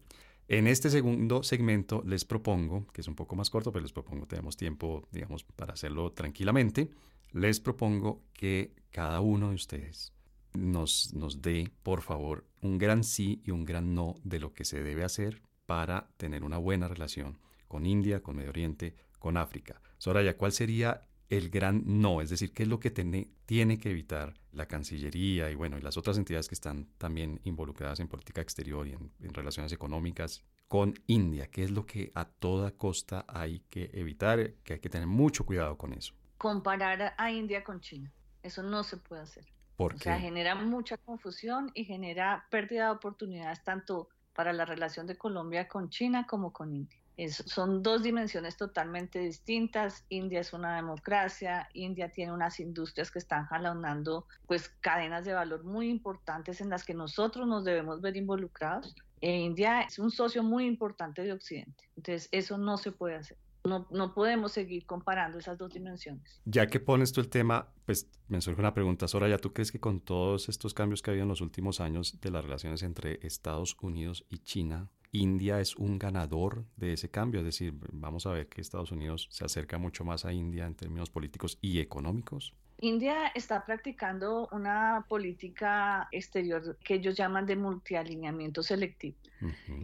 [0.52, 4.26] En este segundo segmento les propongo, que es un poco más corto, pero les propongo,
[4.26, 6.90] tenemos tiempo, digamos, para hacerlo tranquilamente,
[7.34, 10.12] les propongo que cada uno de ustedes
[10.56, 14.66] nos, nos dé, por favor, un gran sí y un gran no de lo que
[14.66, 19.84] se debe hacer para tener una buena relación con India, con Medio Oriente, con África.
[20.00, 23.92] Soraya, ¿cuál sería el gran no, es decir, qué es lo que tiene, tiene que
[23.92, 28.42] evitar la Cancillería y bueno, y las otras entidades que están también involucradas en política
[28.42, 33.62] exterior y en, relaciones económicas con India, qué es lo que a toda costa hay
[33.70, 36.14] que evitar, que hay que tener mucho cuidado con eso.
[36.38, 38.12] Comparar a India con China,
[38.42, 39.46] eso no se puede hacer.
[39.76, 45.08] ¿Por o sea, genera mucha confusión y genera pérdida de oportunidades tanto para la relación
[45.08, 50.06] de Colombia con China como con India son dos dimensiones totalmente distintas.
[50.10, 55.64] India es una democracia, India tiene unas industrias que están jalonando pues cadenas de valor
[55.64, 58.96] muy importantes en las que nosotros nos debemos ver involucrados.
[59.22, 61.90] E India es un socio muy importante de Occidente.
[61.98, 63.38] Entonces, eso no se puede hacer.
[63.66, 66.42] No, no, podemos seguir comparando esas dos dimensiones.
[66.46, 69.80] Ya que pones tú el tema, pues me surge una pregunta, Soraya, ¿tú crees que
[69.80, 73.20] con todos estos cambios que ha habido en los últimos años de las relaciones entre
[73.22, 78.32] Estados Unidos y China, India es un ganador de ese cambio, es decir, vamos a
[78.32, 82.54] ver que Estados Unidos se acerca mucho más a India en términos políticos y económicos.
[82.82, 89.18] India está practicando una política exterior que ellos llaman de multialineamiento selectivo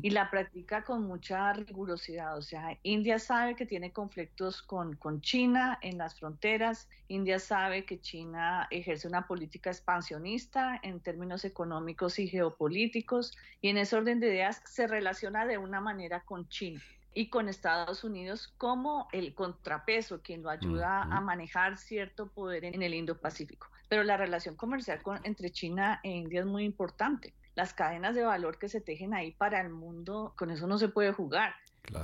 [0.01, 2.37] y la practica con mucha rigurosidad.
[2.37, 7.85] O sea, India sabe que tiene conflictos con, con China en las fronteras, India sabe
[7.85, 14.19] que China ejerce una política expansionista en términos económicos y geopolíticos y en ese orden
[14.19, 16.81] de ideas se relaciona de una manera con China
[17.15, 22.83] y con Estados Unidos como el contrapeso, quien lo ayuda a manejar cierto poder en
[22.83, 23.67] el Indo-Pacífico.
[23.87, 27.33] Pero la relación comercial entre China e India es muy importante.
[27.55, 30.89] Las cadenas de valor que se tejen ahí para el mundo, con eso no se
[30.89, 31.55] puede jugar.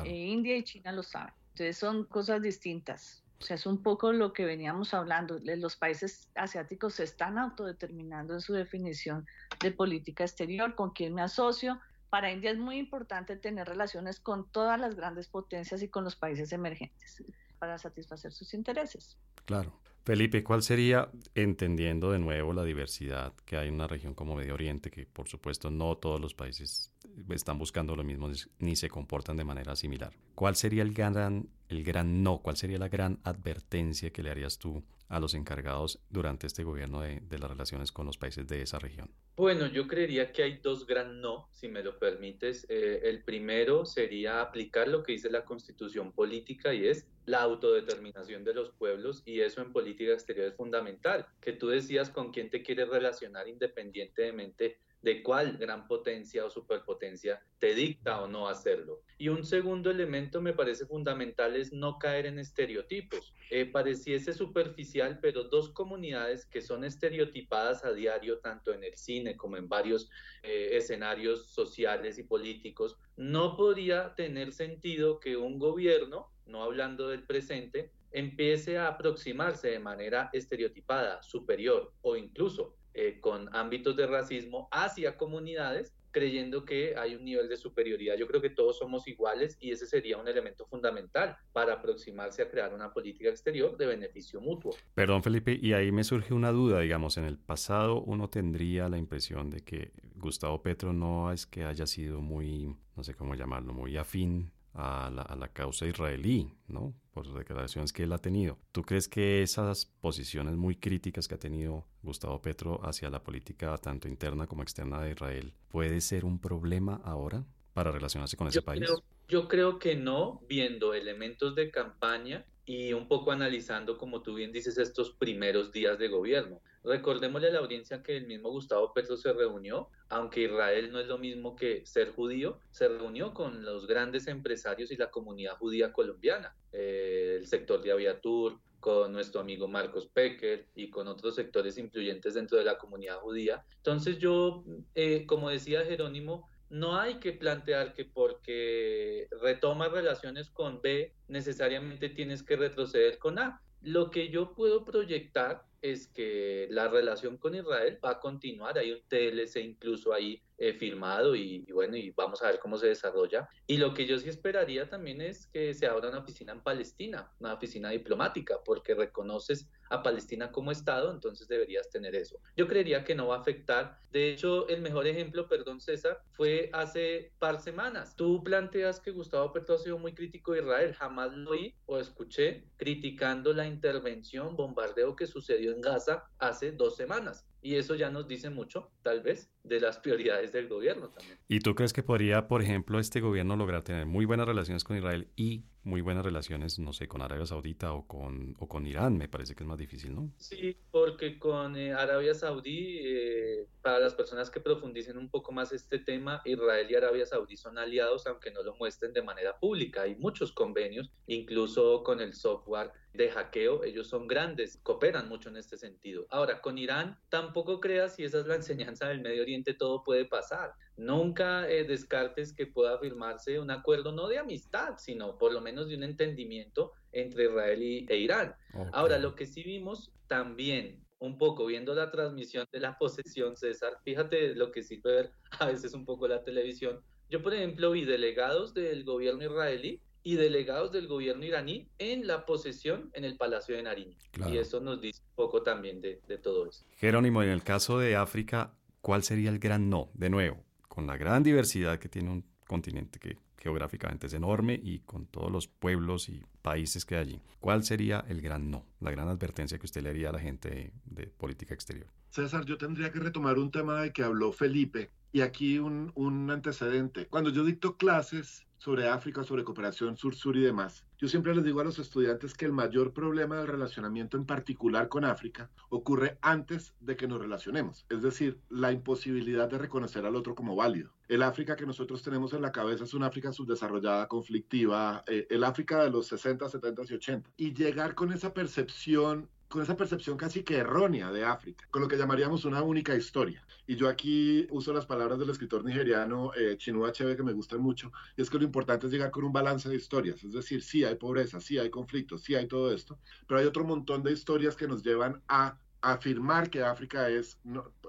[0.06, 1.34] Eh, India y China lo saben.
[1.50, 3.22] Entonces son cosas distintas.
[3.42, 5.40] O sea, es un poco lo que veníamos hablando.
[5.44, 9.28] Los países asiáticos se están autodeterminando en su definición
[9.60, 14.52] de política exterior, con quién me asocio, para India es muy importante tener relaciones con
[14.52, 17.24] todas las grandes potencias y con los países emergentes
[17.58, 19.18] para satisfacer sus intereses.
[19.46, 19.80] Claro.
[20.04, 24.56] Felipe, ¿cuál sería, entendiendo de nuevo la diversidad que hay en una región como Medio
[24.56, 26.92] Oriente, que por supuesto no todos los países
[27.30, 30.14] están buscando lo mismo ni se comportan de manera similar?
[30.36, 32.42] ¿Cuál sería el gran, el gran no?
[32.42, 37.02] ¿Cuál sería la gran advertencia que le harías tú a los encargados durante este gobierno
[37.02, 39.10] de, las relaciones con los países de esa región?
[39.36, 42.66] Bueno, yo creería que hay dos gran no, si me lo permites.
[42.70, 48.46] Eh, el primero sería aplicar lo que dice la constitución política y es la autodeterminación
[48.46, 51.26] de los pueblos y eso en política exterior es fundamental.
[51.42, 57.42] Que tú decías con quién te quieres relacionar independientemente de cuál gran potencia o superpotencia
[57.60, 59.02] te dicta o no hacerlo.
[59.18, 63.34] Y un segundo elemento me parece fundamental es no caer en estereotipos.
[63.50, 69.36] Eh, pareciese superficial, pero dos comunidades que son estereotipadas a diario, tanto en el cine
[69.36, 70.10] como en varios
[70.44, 77.24] eh, escenarios sociales y políticos, no podría tener sentido que un gobierno, no hablando del
[77.24, 84.68] presente, empiece a aproximarse de manera estereotipada, superior o incluso eh, con ámbitos de racismo
[84.72, 88.16] hacia comunidades creyendo que hay un nivel de superioridad.
[88.18, 92.50] Yo creo que todos somos iguales y ese sería un elemento fundamental para aproximarse a
[92.50, 94.76] crear una política exterior de beneficio mutuo.
[94.94, 98.98] Perdón, Felipe, y ahí me surge una duda, digamos, en el pasado uno tendría la
[98.98, 103.74] impresión de que Gustavo Petro no es que haya sido muy, no sé cómo llamarlo,
[103.74, 106.94] muy afín a la, a la, causa israelí, ¿no?
[107.12, 108.58] Por declaraciones que él ha tenido.
[108.72, 113.78] ¿Tú crees que esas posiciones muy críticas que ha tenido Gustavo Petro hacia la política
[113.78, 118.60] tanto interna como externa de Israel puede ser un problema ahora para relacionarse con ese
[118.60, 118.82] yo país?
[118.82, 124.36] Creo, yo creo que no, viendo elementos de campaña y un poco analizando, como tú
[124.36, 126.62] bien dices, estos primeros días de gobierno.
[126.84, 131.08] Recordémosle a la audiencia que el mismo Gustavo Petro se reunió, aunque Israel no es
[131.08, 135.92] lo mismo que ser judío, se reunió con los grandes empresarios y la comunidad judía
[135.92, 141.78] colombiana, eh, el sector de Aviatur, con nuestro amigo Marcos Pecker y con otros sectores
[141.78, 143.64] influyentes dentro de la comunidad judía.
[143.78, 150.82] Entonces yo, eh, como decía Jerónimo, no hay que plantear que porque retomas relaciones con
[150.82, 153.62] B, necesariamente tienes que retroceder con A.
[153.82, 158.94] Lo que yo puedo proyectar es que la relación con Israel va a continuar, hay
[158.94, 162.86] un TLC incluso ahí eh, firmado y, y, bueno, y vamos a ver cómo se
[162.86, 163.50] desarrolla.
[163.66, 167.32] Y lo que yo sí esperaría también es que se abra una oficina en Palestina,
[167.40, 172.38] una oficina diplomática, porque reconoces a Palestina como Estado, entonces deberías tener eso.
[172.56, 173.98] Yo creería que no va a afectar.
[174.12, 178.16] De hecho, el mejor ejemplo, perdón César, fue hace par semanas.
[178.16, 181.98] Tú planteas que Gustavo Petro ha sido muy crítico de Israel, jamás lo oí o
[181.98, 187.48] escuché criticando la intervención, bombardeo que sucedió en Gaza hace dos semanas.
[187.62, 191.38] Y eso ya nos dice mucho, tal vez, de las prioridades del gobierno también.
[191.48, 194.98] ¿Y tú crees que podría, por ejemplo, este gobierno lograr tener muy buenas relaciones con
[194.98, 199.18] Israel y muy buenas relaciones, no sé, con Arabia Saudita o con, o con Irán?
[199.18, 200.32] Me parece que es más difícil, ¿no?
[200.38, 205.72] Sí, porque con eh, Arabia Saudí, eh, para las personas que profundicen un poco más
[205.72, 210.04] este tema, Israel y Arabia Saudí son aliados, aunque no lo muestren de manera pública.
[210.04, 215.58] Hay muchos convenios, incluso con el software de hackeo, ellos son grandes, cooperan mucho en
[215.58, 216.26] este sentido.
[216.30, 220.26] Ahora, con Irán, tampoco creas, si esa es la enseñanza del Medio Oriente, todo puede
[220.26, 220.74] pasar.
[220.98, 225.88] Nunca eh, descartes que pueda firmarse un acuerdo no de amistad, sino por lo menos
[225.88, 228.56] de un entendimiento entre Israel y, e Irán.
[228.74, 228.90] Okay.
[228.94, 233.98] Ahora, lo que sí vimos también, un poco viendo la transmisión de la posesión, César,
[234.04, 237.02] fíjate lo que sirve ver a veces un poco la televisión.
[237.30, 242.46] Yo, por ejemplo, vi delegados del gobierno israelí y delegados del gobierno iraní en la
[242.46, 244.18] posesión en el Palacio de Nariño.
[244.32, 244.54] Claro.
[244.54, 246.86] Y eso nos dice un poco también de, de todo eso.
[246.98, 250.12] Jerónimo, en el caso de África, ¿cuál sería el gran no?
[250.14, 255.00] De nuevo, con la gran diversidad que tiene un continente que geográficamente es enorme y
[255.00, 257.42] con todos los pueblos y países que hay allí.
[257.62, 260.70] ¿Cuál sería el gran no, la gran advertencia que usted le haría a la gente
[260.70, 262.08] de, de política exterior?
[262.30, 266.52] César, yo tendría que retomar un tema de que habló Felipe y aquí un, un
[266.52, 267.26] antecedente.
[267.28, 271.06] Cuando yo dicto clases sobre África, sobre cooperación sur-sur y demás.
[271.22, 275.08] Yo siempre les digo a los estudiantes que el mayor problema del relacionamiento en particular
[275.08, 280.36] con África ocurre antes de que nos relacionemos, es decir, la imposibilidad de reconocer al
[280.36, 281.14] otro como válido.
[281.28, 285.64] El África que nosotros tenemos en la cabeza es una África subdesarrollada, conflictiva, eh, el
[285.64, 287.52] África de los 60, 70 y 80.
[287.56, 292.08] Y llegar con esa percepción con esa percepción casi que errónea de África, con lo
[292.08, 293.66] que llamaríamos una única historia.
[293.88, 297.82] Y yo aquí uso las palabras del escritor nigeriano eh, Chinua Achebe, que me gustan
[297.82, 300.84] mucho, y es que lo importante es llegar con un balance de historias, es decir,
[300.84, 304.34] sí hay pobreza, sí hay conflictos, sí hay todo esto, pero hay otro montón de
[304.34, 307.60] historias que nos llevan a afirmar que África es,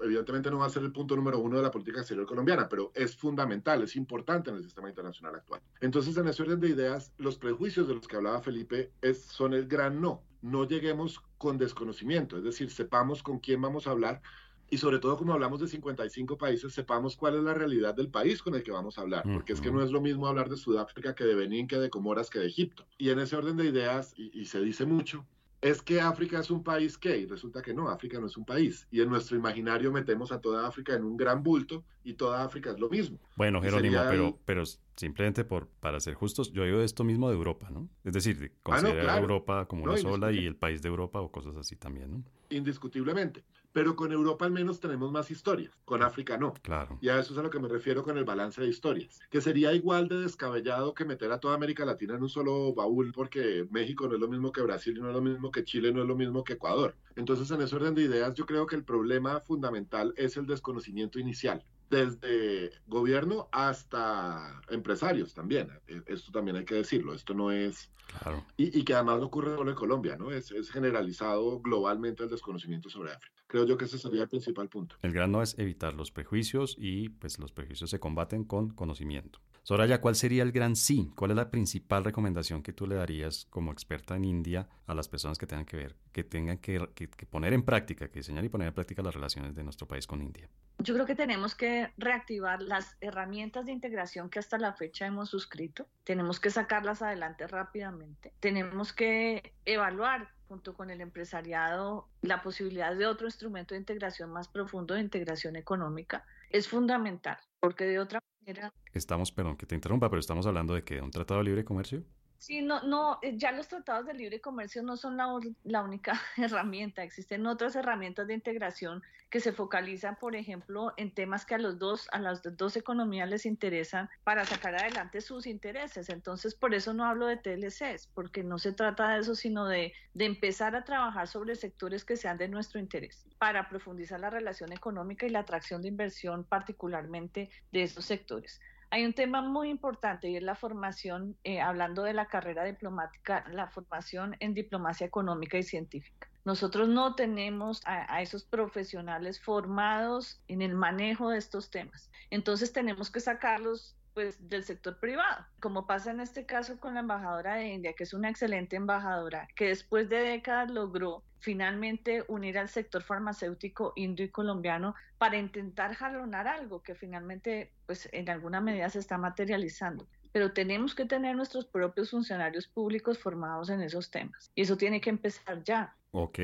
[0.03, 2.91] evidentemente no va a ser el punto número uno de la política exterior colombiana, pero
[2.95, 5.61] es fundamental, es importante en el sistema internacional actual.
[5.79, 9.67] Entonces, en ese orden de ideas, los prejuicios de los que hablaba Felipe son el
[9.67, 10.23] gran no.
[10.41, 14.21] No lleguemos con desconocimiento, es decir, sepamos con quién vamos a hablar
[14.69, 18.41] y sobre todo como hablamos de 55 países, sepamos cuál es la realidad del país
[18.41, 20.55] con el que vamos a hablar, porque es que no es lo mismo hablar de
[20.55, 22.87] Sudáfrica que de Benín, que de Comoras, que de Egipto.
[22.97, 25.25] Y en ese orden de ideas, y, y se dice mucho,
[25.63, 28.45] es que África es un país que, y resulta que no, África no es un
[28.45, 28.85] país.
[28.91, 32.71] Y en nuestro imaginario metemos a toda África en un gran bulto y toda África
[32.71, 33.17] es lo mismo.
[33.37, 34.63] Bueno, Jerónimo, pero,
[34.95, 37.87] simplemente por, para ser justos, yo digo esto mismo de Europa, ¿no?
[38.03, 39.21] Es decir, considerar ah, no, claro.
[39.21, 42.23] Europa como una sola y el país de Europa o cosas así también, ¿no?
[42.49, 43.43] Indiscutiblemente.
[43.73, 46.53] Pero con Europa al menos tenemos más historias, con África no.
[46.61, 46.97] Claro.
[47.01, 49.41] Y a eso es a lo que me refiero con el balance de historias, que
[49.41, 53.67] sería igual de descabellado que meter a toda América Latina en un solo baúl, porque
[53.71, 56.07] México no es lo mismo que Brasil, no es lo mismo que Chile, no es
[56.07, 56.95] lo mismo que Ecuador.
[57.15, 61.19] Entonces, en ese orden de ideas, yo creo que el problema fundamental es el desconocimiento
[61.19, 65.69] inicial desde gobierno hasta empresarios también.
[65.87, 67.91] E, esto también hay que decirlo, esto no es...
[68.21, 68.45] Claro.
[68.57, 70.29] Y, que además no ocurre solo en Colombia, ¿no?
[70.29, 73.42] Es, es, generalizado globalmente el desconocimiento sobre África.
[73.53, 74.95] Creo yo que ese sería el principal punto.
[75.03, 79.37] El gran no es evitar los prejuicios y pues los prejuicios se combaten con conocimiento.
[79.61, 81.11] Soraya, ¿cuál sería el gran sí?
[81.15, 85.07] ¿Cuál es la principal recomendación que tú le darías como experta en India a las
[85.07, 88.43] personas que tengan que ver, que tengan que, que, que poner en práctica, que diseñar
[88.43, 90.49] y poner en práctica las relaciones de nuestro país con India?
[90.79, 95.29] Yo creo que tenemos que reactivar las herramientas de integración que hasta la fecha hemos
[95.29, 95.85] suscrito.
[96.03, 98.33] Tenemos que sacarlas adelante rápidamente.
[98.39, 104.47] Tenemos que evaluar junto con el empresariado la posibilidad de otro instrumento de integración más
[104.47, 106.25] profundo, de integración económica.
[106.51, 108.71] Es fundamental, porque de otra manera...
[108.93, 112.03] Estamos, perdón que te interrumpa, pero estamos hablando de que un tratado de libre comercio.
[112.43, 115.27] Sí, no, no, eh, ya los tratados de libre comercio no son la,
[115.63, 121.45] la, única herramienta, existen otras herramientas de integración que se focalizan, por ejemplo, en temas
[121.45, 126.09] que a los dos, a las dos economías les interesan para sacar adelante sus intereses.
[126.09, 129.93] Entonces, por eso no hablo de TLCs, porque no se trata de eso, sino de,
[130.13, 134.73] de empezar a trabajar sobre sectores que sean de nuestro interés, para profundizar la relación
[134.73, 138.59] económica y la atracción de inversión, particularmente de esos sectores.
[138.93, 143.43] Hay un tema muy importante y es la formación, eh, hablando de la carrera diplomática,
[143.49, 146.29] la formación en diplomacia económica y científica.
[146.45, 152.11] Nosotros no tenemos a, esos profesionales formados en el manejo de estos temas.
[152.29, 157.01] Entonces tenemos que sacarlos pues del sector privado, como pasa en este caso con la
[157.01, 162.57] embajadora de India, que es una excelente embajadora, que después de décadas logró finalmente unir
[162.57, 168.61] al sector farmacéutico indio y colombiano para intentar jalonar algo que finalmente pues en alguna
[168.61, 174.09] medida se está materializando pero tenemos que tener nuestros propios funcionarios públicos formados en esos
[174.09, 174.51] temas.
[174.55, 175.95] Y eso tiene que empezar ya.
[176.11, 176.39] Ok.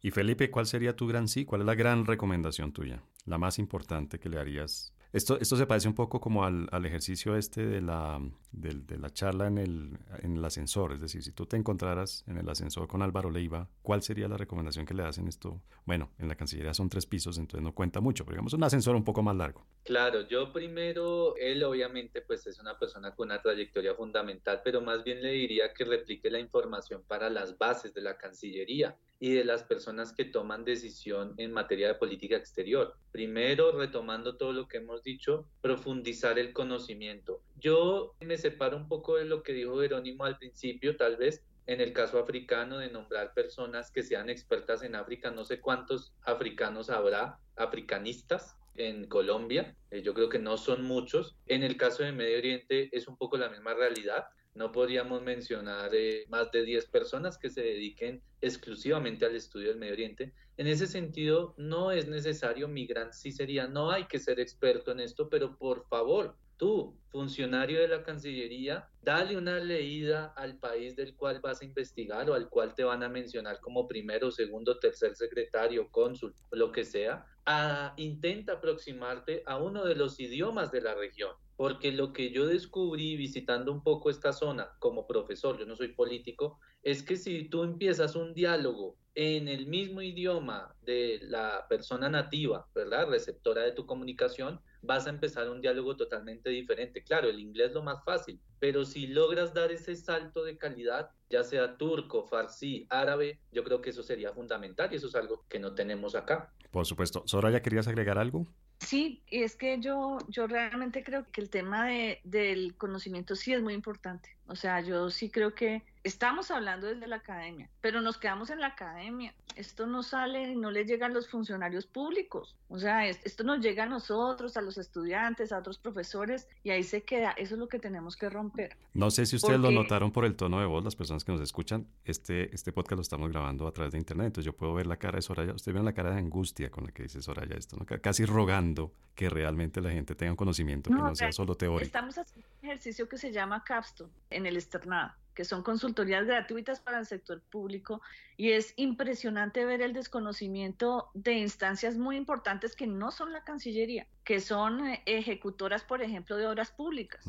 [0.00, 1.44] Y Felipe, ¿cuál sería tu gran sí?
[1.44, 3.02] ¿Cuál es la gran recomendación tuya?
[3.26, 6.86] La más importante que le harías esto, esto se parece un poco como al, al
[6.86, 8.18] ejercicio este de la,
[8.50, 10.92] de, la charla en el, en el ascensor.
[10.92, 14.38] Es decir, si tú te encontraras en el ascensor con Álvaro Leiva, ¿cuál sería la
[14.38, 15.60] recomendación que le hacen esto?
[15.84, 18.96] Bueno, en la Cancillería son tres pisos, entonces no cuenta mucho, pero digamos un ascensor
[18.96, 19.66] un poco más largo.
[19.84, 25.04] Claro, yo primero, él obviamente pues es una persona con una trayectoria fundamental, pero más
[25.04, 29.44] bien le diría que replique la información para las bases de la Cancillería y de
[29.44, 32.96] las personas que toman decisión en materia de política exterior.
[33.12, 37.40] Primero, retomando todo lo que hemos dicho, profundizar el conocimiento.
[37.54, 41.80] Yo me separo un poco de lo que dijo Jerónimo al principio, tal vez en
[41.80, 45.30] el caso africano, de nombrar personas que sean expertas en África.
[45.30, 49.76] No sé cuántos africanos habrá, africanistas, en Colombia.
[49.92, 51.36] Eh, yo creo que no son muchos.
[51.46, 54.24] En el caso de Medio Oriente es un poco la misma realidad.
[54.54, 59.78] No podríamos mencionar eh, más de 10 personas que se dediquen exclusivamente al estudio del
[59.78, 60.34] Medio Oriente.
[60.58, 65.00] En ese sentido, no es necesario migrar, sí sería, no hay que ser experto en
[65.00, 71.16] esto, pero por favor, tú, funcionario de la Cancillería, dale una leída al país del
[71.16, 75.16] cual vas a investigar o al cual te van a mencionar como primero, segundo, tercer
[75.16, 77.26] secretario, cónsul, lo que sea.
[77.46, 82.46] A, intenta aproximarte a uno de los idiomas de la región porque lo que yo
[82.46, 87.48] descubrí visitando un poco esta zona como profesor, yo no soy político, es que si
[87.48, 93.08] tú empiezas un diálogo en el mismo idioma de la persona nativa, ¿verdad?
[93.08, 97.04] Receptora de tu comunicación, vas a empezar un diálogo totalmente diferente.
[97.04, 101.10] Claro, el inglés es lo más fácil, pero si logras dar ese salto de calidad,
[101.28, 105.44] ya sea turco, farsi, árabe, yo creo que eso sería fundamental y eso es algo
[105.48, 106.52] que no tenemos acá.
[106.70, 107.22] Por supuesto.
[107.26, 108.46] Soraya, ¿querías agregar algo?
[108.84, 113.62] Sí, es que yo, yo realmente creo que el tema de, del conocimiento sí es
[113.62, 114.36] muy importante.
[114.46, 118.60] O sea, yo sí creo que estamos hablando desde la academia, pero nos quedamos en
[118.60, 119.34] la academia.
[119.54, 122.56] Esto no sale y no le llega a los funcionarios públicos.
[122.68, 126.82] O sea, esto nos llega a nosotros, a los estudiantes, a otros profesores, y ahí
[126.82, 127.32] se queda.
[127.32, 128.76] Eso es lo que tenemos que romper.
[128.94, 131.40] No sé si ustedes lo notaron por el tono de voz, las personas que nos
[131.40, 131.86] escuchan.
[132.04, 134.96] Este, este podcast lo estamos grabando a través de internet, entonces yo puedo ver la
[134.96, 135.52] cara de Soraya.
[135.52, 137.86] Usted ve la cara de angustia con la que dice Soraya esto, ¿no?
[138.00, 141.84] casi rogando que realmente la gente tenga un conocimiento que no sea solo teórico.
[141.84, 145.12] Estamos haciendo ejercicio que se llama capstone en el externado.
[145.34, 148.02] que son consultorías gratuitas para el sector público
[148.36, 154.06] y es impresionante ver el desconocimiento de instancias muy importantes que no son la Cancillería,
[154.24, 157.24] que son eh, ejecutoras, por ejemplo, de obras públicas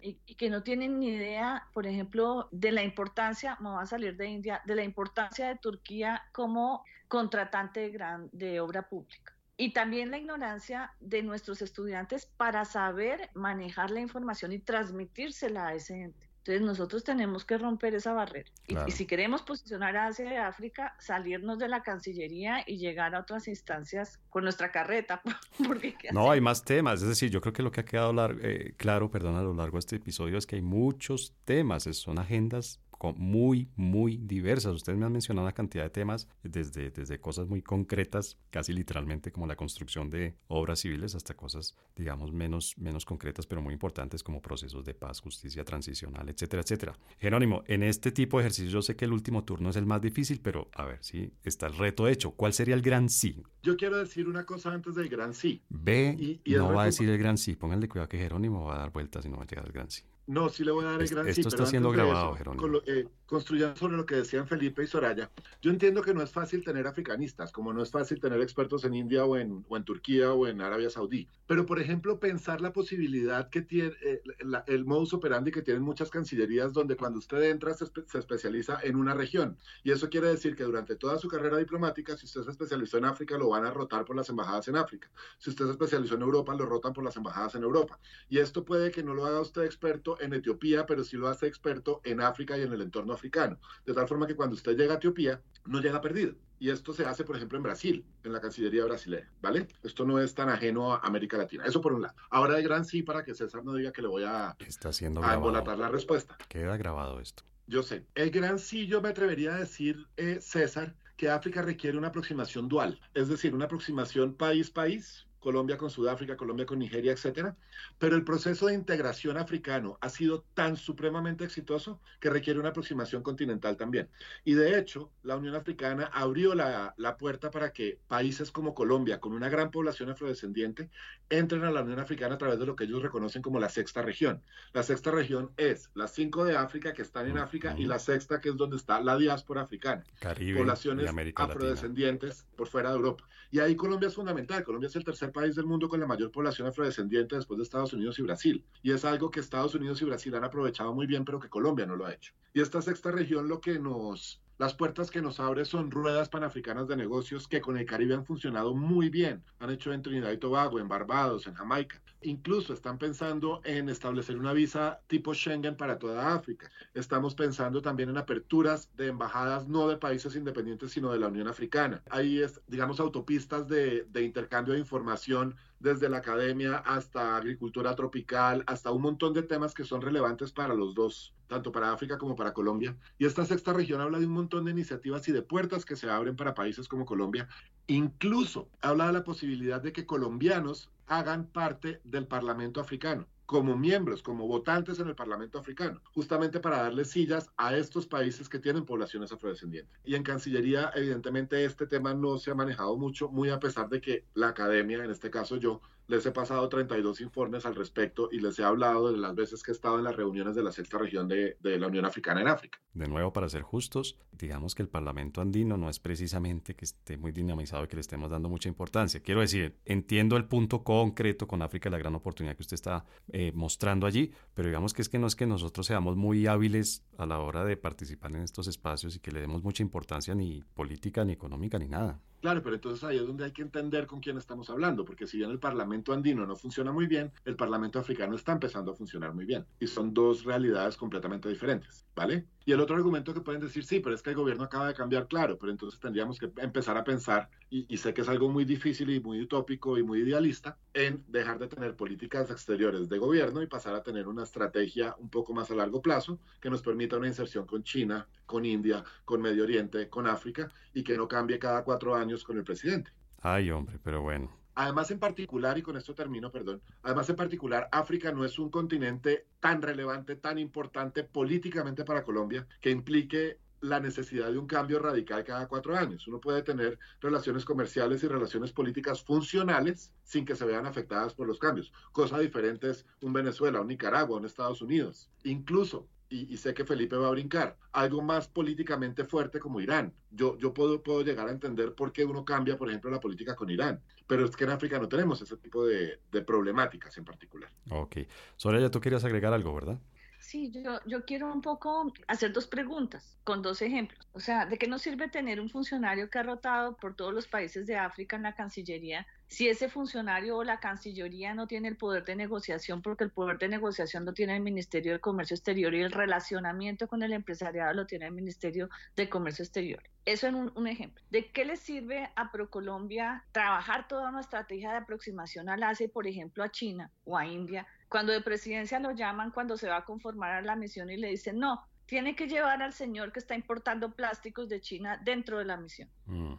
[0.00, 4.16] y, que no tienen ni idea, por ejemplo, de la importancia, me va a salir
[4.16, 9.72] de India, de la importancia de Turquía como contratante de, gran, de obra pública y
[9.72, 16.02] también la ignorancia de nuestros estudiantes para saber manejar la información y transmitírsela a ese
[16.02, 16.24] ente.
[16.38, 18.50] Entonces nosotros tenemos que romper esa barrera.
[18.66, 23.20] Y, si queremos posicionar a Asia y África, salirnos de la Cancillería y llegar a
[23.20, 25.22] otras instancias con nuestra carreta.
[25.66, 27.00] Porque, no, hay más temas.
[27.00, 29.76] Es decir, yo creo que lo que ha quedado eh, claro perdón, a lo largo
[29.76, 32.78] de este episodio es que hay muchos temas, son agendas
[33.12, 34.74] muy, muy diversas.
[34.74, 39.30] Ustedes me han mencionado una cantidad de temas, desde, desde cosas muy concretas, casi literalmente
[39.30, 44.22] como la construcción de obras civiles, hasta cosas, digamos, menos, menos concretas, pero muy importantes
[44.22, 46.98] como procesos de paz, justicia transicional, etcétera, etcétera.
[47.18, 50.00] Jerónimo, en este tipo de ejercicio yo sé que el último turno es el más
[50.00, 52.32] difícil, pero a ver, si está el reto hecho.
[52.32, 53.42] ¿Cuál sería el gran sí?
[53.62, 55.62] Yo quiero decir una cosa antes del gran sí.
[55.68, 57.56] B y, no va a decir el gran sí.
[57.56, 59.90] Pónganle cuidado que Jerónimo va a dar vueltas y no va a llegar al gran
[59.90, 60.02] sí.
[60.26, 61.42] No, sí le voy a dar el gran sí.
[61.42, 62.80] Esto está siendo grabado, Jerónimo.
[62.86, 66.64] Eh, construyendo sobre lo que decían Felipe y Soraya, yo entiendo que no es fácil
[66.64, 70.32] tener africanistas, como no es fácil tener expertos en India o en, o en Turquía
[70.32, 71.28] o en Arabia Saudí.
[71.46, 74.22] Pero, por ejemplo, pensar la posibilidad que tiene eh,
[74.66, 78.96] el modus operandi que tienen muchas cancillerías, donde cuando usted entra se, se, especializa en
[78.96, 79.58] una región.
[79.82, 83.04] Y eso quiere decir que durante toda su carrera diplomática, si usted se especializó en
[83.04, 85.10] África, lo van a rotar por las embajadas en África.
[85.38, 87.98] Si usted se especializó en Europa, lo rotan por las embajadas en Europa.
[88.28, 91.46] Y esto puede que no lo haga usted experto en Etiopía, pero sí lo hace
[91.46, 93.58] experto en África y en el entorno africano.
[93.84, 96.34] De tal forma que cuando usted llega a Etiopía, no llega perdido.
[96.58, 99.68] Y esto se hace, por ejemplo, en Brasil, en la Cancillería brasileña, ¿vale?
[99.82, 101.64] Esto no es tan ajeno a América Latina.
[101.66, 102.14] Eso por un lado.
[102.30, 105.22] Ahora el gran sí para que César no diga que le voy a, Está siendo
[105.22, 106.38] a embolatar la respuesta.
[106.48, 107.42] Queda grabado esto.
[107.66, 108.06] Yo sé.
[108.14, 112.68] El gran sí, yo me atrevería a decir, eh, César, que África requiere una aproximación
[112.68, 117.54] dual, es decir, una aproximación país-país Colombia con Sudáfrica, Colombia con Nigeria, etcétera.
[117.98, 123.22] Pero el proceso de integración africano ha sido tan supremamente exitoso que requiere una aproximación
[123.22, 124.08] continental también.
[124.42, 129.20] Y de hecho, la Unión Africana abrió la, la puerta para que países como Colombia,
[129.20, 130.88] con una gran población afrodescendiente,
[131.28, 134.00] entren a la Unión Africana a través de lo que ellos reconocen como la sexta
[134.00, 134.42] región.
[134.72, 138.40] La sexta región es las cinco de África que están en África y la sexta
[138.40, 140.04] que es donde está la diáspora africana.
[140.20, 143.24] Caribe poblaciones afrodescendientes por fuera de Europa.
[143.50, 144.64] Y ahí Colombia es fundamental.
[144.64, 147.92] Colombia es el tercer país del mundo con la mayor población afrodescendiente después de Estados
[147.92, 148.64] Unidos y Brasil.
[148.82, 151.84] Y es algo que Estados Unidos y Brasil han aprovechado muy bien, pero que Colombia
[151.84, 152.32] no lo ha hecho.
[152.54, 156.86] Y esta sexta región lo que nos las puertas que nos abre son ruedas panafricanas
[156.86, 159.42] de negocios que con el Caribe han funcionado muy bien.
[159.58, 162.00] Han hecho en Trinidad y Tobago, en Barbados, en Jamaica.
[162.22, 166.70] Incluso están pensando en establecer una visa tipo Schengen para toda África.
[166.94, 171.48] Estamos pensando también en aperturas de embajadas no de países independientes, sino de la Unión
[171.48, 172.02] Africana.
[172.08, 178.64] Ahí es, digamos, autopistas de, de intercambio de información desde la academia hasta agricultura tropical,
[178.66, 182.34] hasta un montón de temas que son relevantes para los dos, tanto para África como
[182.34, 182.96] para Colombia.
[183.18, 186.08] Y esta sexta región habla de un montón de iniciativas y de puertas que se
[186.08, 187.48] abren para países como Colombia.
[187.86, 194.22] Incluso habla de la posibilidad de que colombianos hagan parte del Parlamento africano como miembros,
[194.22, 198.84] como votantes en el Parlamento africano, justamente para darle sillas a estos países que tienen
[198.84, 200.00] poblaciones afrodescendientes.
[200.04, 204.00] Y en Cancillería, evidentemente, este tema no se ha manejado mucho, muy a pesar de
[204.00, 208.40] que la academia, en este caso yo, les he pasado 32 informes al respecto y
[208.40, 210.98] les he hablado de las veces que he estado en las reuniones de la sexta
[210.98, 212.78] región de, la Unión Africana en África.
[212.92, 217.16] De nuevo, para ser justos, digamos que el Parlamento andino no es precisamente que esté
[217.16, 219.20] muy dinamizado y que le estemos dando mucha importancia.
[219.20, 223.52] Quiero decir, entiendo el punto concreto con África, la gran oportunidad que usted está eh,
[223.54, 227.26] mostrando allí, pero digamos que es que no es que nosotros seamos muy hábiles a
[227.26, 231.24] la hora de participar en estos espacios y que le demos mucha importancia ni política,
[231.24, 232.20] ni económica, ni nada.
[232.44, 235.38] Claro, pero entonces ahí es donde hay que entender con quién estamos hablando, porque si
[235.38, 239.32] bien el Parlamento andino no funciona muy bien, el Parlamento africano está empezando a funcionar
[239.32, 239.64] muy bien.
[239.80, 242.44] Y son dos realidades completamente diferentes, ¿vale?
[242.66, 244.94] Y el otro argumento que pueden decir, sí, pero es que el gobierno acaba de
[244.94, 248.64] cambiar, claro, pero entonces tendríamos que empezar a pensar, y, sé que es algo muy
[248.64, 253.62] difícil y muy utópico y muy idealista, en dejar de tener políticas exteriores de gobierno
[253.62, 257.16] y pasar a tener una estrategia un poco más a largo plazo que nos permita
[257.16, 261.58] una inserción con China, con India, con Medio Oriente, con África, y que no cambie
[261.58, 263.12] cada cuatro años con el presidente.
[263.40, 264.50] Ay, hombre, pero bueno.
[264.76, 268.70] Además, en particular, y con esto termino, perdón, además en particular, África no es un
[268.70, 274.98] continente tan relevante, tan importante políticamente para Colombia, que implique la necesidad de un cambio
[274.98, 276.26] radical cada cuatro años.
[276.26, 281.46] Uno puede tener relaciones comerciales y relaciones políticas funcionales sin que se vean afectadas por
[281.46, 281.92] los cambios.
[282.10, 285.30] Cosa diferente es un Venezuela, un Nicaragua, un Estados Unidos.
[285.44, 287.76] Incluso y, sé que Felipe va a brincar.
[287.92, 290.12] Algo más políticamente fuerte como Irán.
[290.30, 293.54] Yo, yo puedo, puedo llegar a entender por qué uno cambia, por ejemplo, la política
[293.54, 297.24] con Irán, pero es que en África no tenemos ese tipo de, de problemáticas en
[297.24, 297.70] particular.
[297.90, 298.18] Ok.
[298.56, 300.00] Soraya, tú querías agregar algo, ¿verdad?
[300.44, 304.28] Sí, yo, yo quiero un poco hacer dos preguntas con dos ejemplos.
[304.32, 307.48] O sea, ¿de qué nos sirve tener un funcionario que ha rotado por todos los
[307.48, 311.96] países de África en la Cancillería si ese funcionario o la Cancillería no tiene el
[311.96, 315.94] poder de negociación porque el poder de negociación lo tiene el Ministerio de Comercio Exterior
[315.94, 320.02] y el relacionamiento con el empresariado lo tiene el Ministerio de Comercio Exterior?
[320.24, 321.22] Eso es un, un ejemplo.
[321.30, 326.26] ¿De qué le sirve a ProColombia trabajar toda una estrategia de aproximación al Asia, por
[326.26, 327.86] ejemplo, a China o a India?
[328.14, 331.30] Cuando de presidencia lo llaman cuando se va a conformar a la misión y le
[331.30, 335.64] dicen, no, tiene que llevar al señor que está importando plásticos de China dentro de
[335.64, 336.08] la misión.
[336.26, 336.54] Mm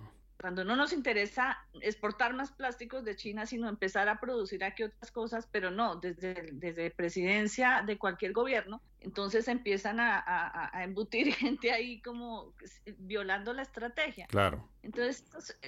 [0.45, 5.12] cuando no nos interesa exportar más plásticos de China, sino empezar a producir aquí otras
[5.12, 12.01] cosas, pero no, desde, desde presidencia de cualquier gobierno, entonces empiezan a, embutir gente ahí
[12.01, 12.53] como
[12.97, 14.26] violando la estrategia.
[14.28, 14.68] Claro.
[14.82, 15.24] Entonces,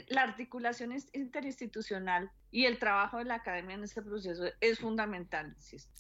[0.09, 5.55] la articulación interinstitucional y el trabajo de la academia en este proceso es fundamental.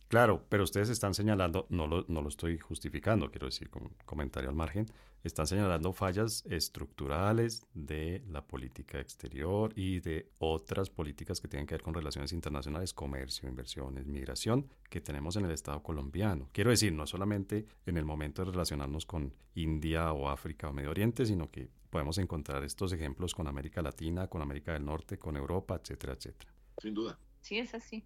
[0.07, 4.49] Claro, pero ustedes están señalando, no lo, no lo estoy justificando, quiero decir, como comentario
[4.49, 4.87] al margen,
[5.23, 11.75] están señalando fallas estructurales de la política exterior y de otras políticas que tienen que
[11.75, 16.49] ver con relaciones internacionales, comercio, inversiones, migración, que tenemos en el Estado colombiano.
[16.53, 20.91] Quiero decir, no solamente en el momento de relacionarnos con India o África o Medio
[20.91, 25.37] Oriente, sino que podemos encontrar estos ejemplos con América Latina, con América del Norte, con
[25.37, 26.53] Europa, etcétera, etcétera.
[26.81, 27.19] Sin duda.
[27.41, 28.05] Sí, es así.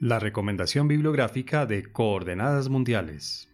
[0.00, 3.51] La recomendación bibliográfica de Coordenadas Mundiales.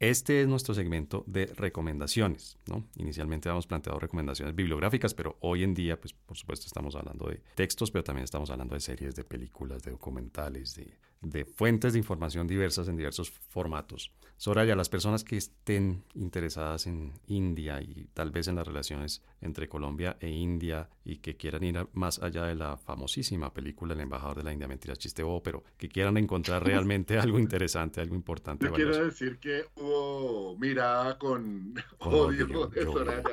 [0.00, 2.56] Este es nuestro segmento de recomendaciones.
[2.66, 2.84] ¿no?
[2.96, 7.40] Inicialmente habíamos planteado recomendaciones bibliográficas, pero hoy en día, pues por supuesto, estamos hablando de
[7.54, 11.98] textos, pero también estamos hablando de series, de películas, de documentales, de, de fuentes de
[11.98, 14.12] información diversas en diversos formatos.
[14.36, 19.68] Soraya, las personas que estén interesadas en India y tal vez en las relaciones entre
[19.68, 24.36] Colombia e India y que quieran ir más allá de la famosísima película El embajador
[24.36, 28.66] de la India, mentira, chiste pero que quieran encontrar realmente algo interesante, algo importante.
[28.66, 33.24] Yo quiero decir que hubo mirada con, odio, de Soraya.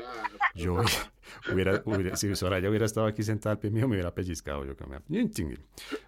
[0.55, 0.81] Yo,
[1.51, 1.83] hubiera,
[2.15, 4.75] si Soraya hubiera estado aquí sentada al pie mío, me hubiera pellizcado yo.
[4.75, 5.01] Que me...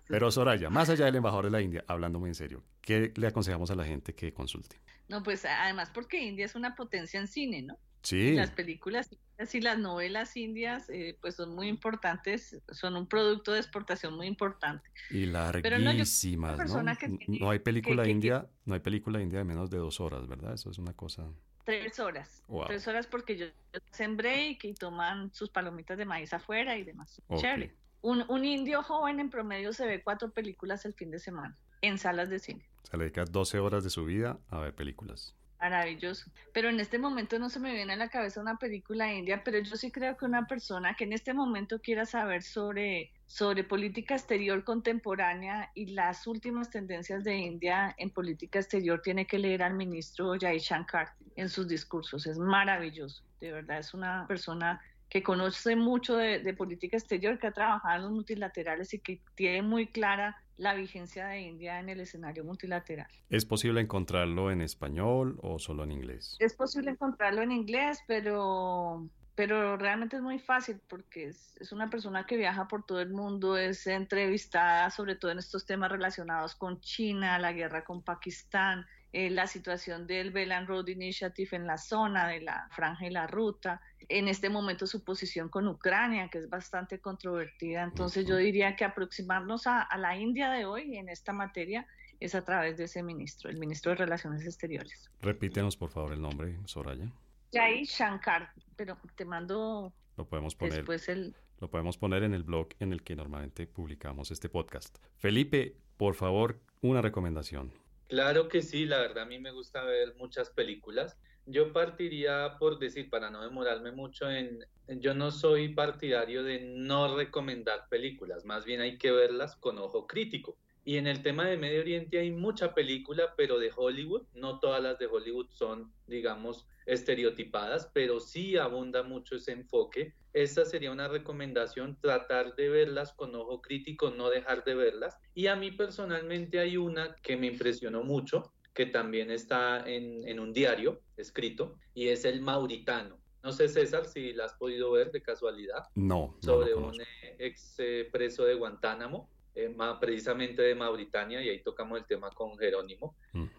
[0.08, 3.28] Pero Soraya, más allá del embajador de la India, hablando muy en serio, ¿qué le
[3.28, 4.78] aconsejamos a la gente que consulte?
[5.08, 7.78] No, pues además porque India es una potencia en cine, ¿no?
[8.02, 8.36] Sí.
[8.36, 9.10] Las películas
[9.54, 14.28] y las novelas indias, eh, pues son muy importantes, son un producto de exportación muy
[14.28, 14.90] importante.
[15.10, 16.84] Y larguísimas, ¿no?
[17.28, 20.54] No, hay película india, no hay película india de menos de dos horas, ¿verdad?
[20.54, 21.30] Eso es una cosa.
[21.68, 22.44] Tres horas.
[22.68, 23.48] Tres horas porque yo,
[23.92, 27.22] hacen break y toman sus palomitas de maíz afuera y demás.
[27.36, 27.76] Chévere.
[28.02, 31.98] Un, un indio joven en promedio se ve cuatro películas el fin de semana en
[31.98, 32.66] salas de cine.
[32.84, 35.36] Se le dedica 12 horas de su vida a ver películas.
[35.60, 36.32] Maravilloso.
[36.54, 39.60] Pero en este momento no se me viene a la cabeza una película india, pero
[39.60, 44.16] yo sí creo que una persona que en este momento quiera saber sobre, sobre política
[44.16, 49.74] exterior contemporánea y las últimas tendencias de India en política exterior tiene que leer al
[49.74, 52.26] ministro Shankar en sus discursos.
[52.26, 53.24] Es maravilloso.
[53.42, 57.96] De verdad, es una persona que conoce mucho de, de política exterior, que ha trabajado
[57.98, 62.44] en los multilaterales y que tiene muy clara la vigencia de India en el escenario
[62.44, 63.08] multilateral.
[63.30, 66.36] ¿Es posible encontrarlo en español o solo en inglés?
[66.40, 69.08] Es posible encontrarlo en inglés, pero,
[69.38, 73.12] pero realmente es muy fácil porque es, es una persona que viaja por todo el
[73.12, 78.88] mundo, es entrevistada sobre todo en estos temas relacionados con China, la guerra con Pakistán,
[79.14, 83.12] eh, la situación del Belt and Road Initiative en la zona de la franja y
[83.12, 83.80] la ruta,
[84.10, 87.84] en este momento su posición con Ucrania, que es bastante controvertida.
[87.84, 91.86] Entonces yo diría que aproximarnos a, la India de hoy en esta materia
[92.20, 95.12] es a través de ese ministro, el ministro de Relaciones Exteriores.
[95.22, 97.08] Repítenos por favor el nombre, Soraya.
[97.52, 101.36] Jai Shankar, pero te mando lo podemos poner, después el...
[101.60, 104.98] Lo podemos poner en el blog en el que normalmente publicamos este podcast.
[105.16, 107.72] Felipe, por favor, una recomendación.
[108.08, 111.18] Claro que sí, la verdad a mí me gusta ver muchas películas.
[111.46, 117.16] Yo partiría por decir, para no demorarme mucho en, yo no soy partidario de no
[117.16, 120.58] recomendar películas, más bien hay que verlas con ojo crítico.
[120.88, 124.82] Y en el tema de Medio Oriente hay mucha película, pero de Hollywood, no todas
[124.82, 130.14] las de Hollywood son, digamos, estereotipadas, pero sí abunda mucho ese enfoque.
[130.32, 135.18] Esa sería una recomendación, tratar de verlas con ojo crítico, no dejar de verlas.
[135.34, 140.40] Y a mí personalmente hay una que me impresionó mucho, que también está en, en
[140.40, 143.20] un diario escrito, y es el Mauritano.
[143.44, 145.84] No sé, César, si la has podido ver de casualidad.
[145.96, 146.38] No.
[146.42, 146.98] Sobre un
[147.40, 147.76] ex
[148.10, 153.16] preso de Guantánamo eh, precisamente de Mauritania, y ahí tocamos el tema con Jerónimo.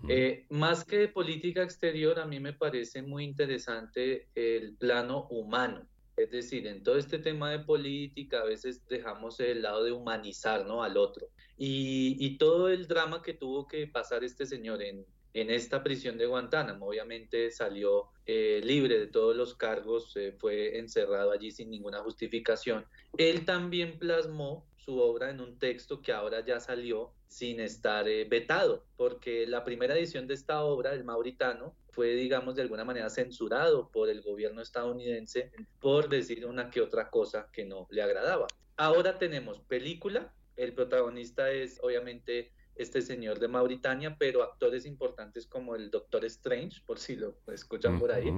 [0.08, 5.86] Eh, más que de política exterior, a mí me parece muy interesante el plano humano.
[6.16, 10.64] Es decir, en todo este tema de política a veces dejamos el lado de humanizar
[10.66, 10.82] ¿no?
[10.82, 11.26] al otro.
[11.56, 16.18] Y, y todo el drama que tuvo que pasar este señor en, en esta prisión
[16.18, 16.86] de Guantánamo.
[16.86, 22.84] Obviamente salió eh, libre de todos los cargos, eh, fue encerrado allí sin ninguna justificación.
[23.16, 28.24] Él también plasmó su obra en un texto que ahora ya salió sin estar eh,
[28.24, 33.10] vetado, porque la primera edición de esta obra, El Mauritano, fue, digamos, de alguna manera
[33.10, 38.46] censurado por el gobierno estadounidense por decir una que otra cosa que no le agradaba.
[38.78, 45.76] Ahora tenemos película, el protagonista es obviamente este señor de Mauritania, pero actores importantes como
[45.76, 48.32] el Doctor Strange, por si lo escuchan por ahí,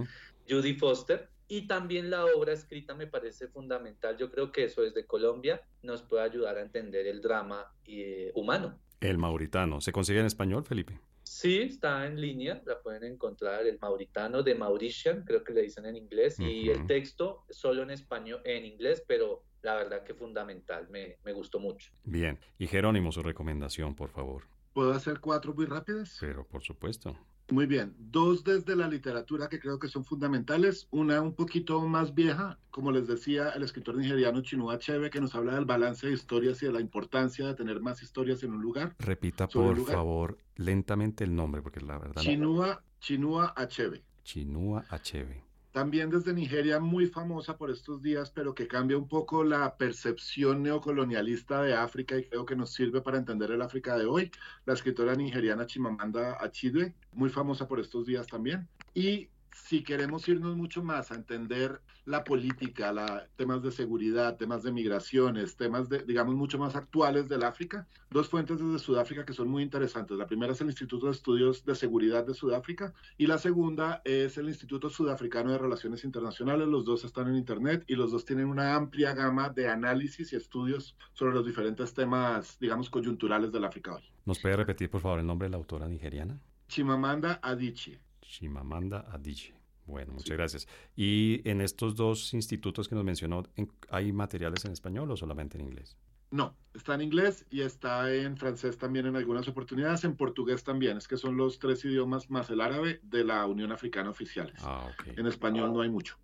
[0.49, 4.17] Judy Foster, y también la obra escrita me parece fundamental.
[4.17, 8.79] Yo creo que eso desde Colombia nos puede ayudar a entender el drama eh, humano.
[9.01, 9.81] El mauritano.
[9.81, 11.01] ¿Se consigue en español, Felipe?
[11.25, 15.87] Sí, está en línea, la pueden encontrar, el mauritano de Mauritian, creo que le dicen
[15.87, 20.89] en inglés, y el texto solo en español, en inglés, pero la verdad que fundamental,
[20.89, 21.91] me, me gustó mucho.
[22.05, 24.45] Bien, y Jerónimo, su recomendación, por favor.
[24.73, 26.17] ¿Puedo hacer cuatro muy rápidas?
[26.21, 27.17] Pero por supuesto.
[27.51, 32.15] Muy bien, dos desde la literatura que creo que son fundamentales, una un poquito más
[32.15, 36.13] vieja, como les decía el escritor nigeriano Chinua Achebe, que nos habla del balance de
[36.13, 38.95] historias y de la importancia de tener más historias en un lugar.
[39.01, 42.23] Repita por favor lentamente el nombre, porque la verdad...
[42.23, 44.05] Chinua, Chinua Achebe.
[44.23, 49.45] Chinua Achebe también desde Nigeria muy famosa por estos días, pero que cambia un poco
[49.45, 54.07] la percepción neocolonialista de África y creo que nos sirve para entender el África de
[54.07, 54.31] hoy.
[54.67, 58.69] La escritora nigeriana Chimamanda Achidwe, muy famosa por estos días también.
[58.95, 64.63] Y si queremos irnos mucho más a entender la política, la, temas de seguridad, temas
[64.63, 69.33] de migraciones, temas de, digamos, mucho más actuales del África, dos fuentes desde Sudáfrica que
[69.33, 70.17] son muy interesantes.
[70.17, 74.39] La primera es el Instituto de Estudios de Seguridad de Sudáfrica y la segunda es
[74.39, 76.67] el Instituto Sudafricano de Relaciones Internacionales.
[76.67, 80.37] Los dos están en Internet y los dos tienen una amplia gama de análisis y
[80.37, 84.03] estudios sobre los diferentes temas, digamos, coyunturales del África hoy.
[84.25, 86.41] ¿Nos puede repetir, por favor, el nombre de la autora nigeriana?
[86.69, 88.01] Chimamanda Adichie.
[88.31, 89.55] Chimamanda Adichie.
[89.87, 90.69] Bueno, muchas gracias.
[90.95, 93.43] ¿Y en estos dos institutos que nos mencionó,
[93.91, 95.97] hay materiales en español o solamente en inglés?
[96.31, 100.97] No, está en inglés y está en francés también en algunas oportunidades, en portugués también,
[100.97, 104.61] es que son los tres idiomas más el árabe de la Unión Africana oficiales.
[104.61, 106.17] Ah, En español no hay mucho.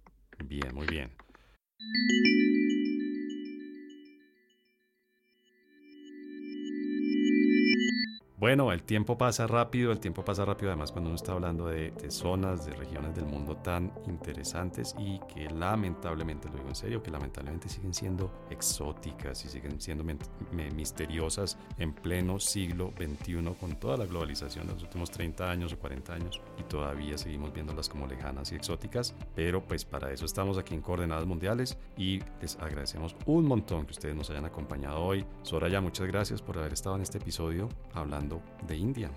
[0.45, 1.11] Bien, muy bien.
[8.47, 11.93] Bueno, el tiempo pasa rápido, el tiempo pasa rápido además cuando uno está hablando de,
[12.11, 17.11] zonas, de regiones del mundo tan interesantes y que lamentablemente, lo digo en serio, que
[17.11, 20.05] lamentablemente siguen siendo exóticas y siguen siendo
[20.77, 25.79] misteriosas en pleno siglo XXI con toda la globalización de los últimos 30 años o
[25.81, 30.57] 40 años y todavía seguimos viéndolas como lejanas y exóticas, pero pues para eso estamos
[30.57, 35.25] aquí en Coordenadas Mundiales y les agradecemos un montón que ustedes nos hayan acompañado hoy.
[35.43, 39.11] Soraya, muchas gracias por haber estado en este episodio hablando de India.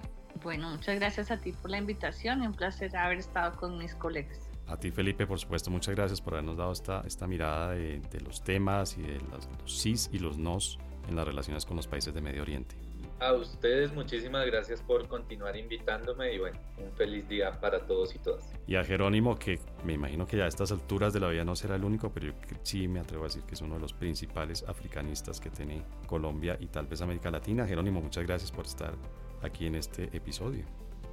[0.43, 3.95] Bueno, muchas gracias a ti por la invitación y un placer haber estado con mis
[3.95, 4.49] colegas.
[4.67, 8.43] A ti, Felipe, por supuesto, muchas gracias por habernos dado esta, esta mirada de, los
[8.43, 10.77] temas y de los, los sís y los nos
[11.07, 12.75] en las relaciones con los países de Medio Oriente.
[13.19, 18.19] A ustedes muchísimas gracias por continuar invitándome y bueno, un feliz día para todos y
[18.19, 18.53] todas.
[18.65, 21.53] Y a Jerónimo, que me imagino que ya a estas alturas de la vida no
[21.55, 23.91] será el único, pero yo sí me atrevo a decir que es uno de los
[23.91, 27.67] principales africanistas que tiene Colombia y tal vez América Latina.
[27.67, 28.93] Jerónimo, muchas gracias por estar
[29.41, 30.63] aquí en este episodio.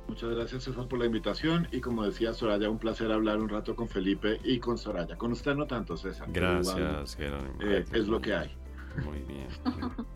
[0.07, 3.75] Muchas gracias César por la invitación y como decía Soraya, un placer hablar un rato
[3.75, 5.17] con Felipe y con Soraya.
[5.19, 6.29] Con usted no tanto, César.
[6.31, 7.61] Gracias, Jerónimo.
[7.63, 8.57] Eh, es lo que hay.
[9.05, 9.49] Muy bien.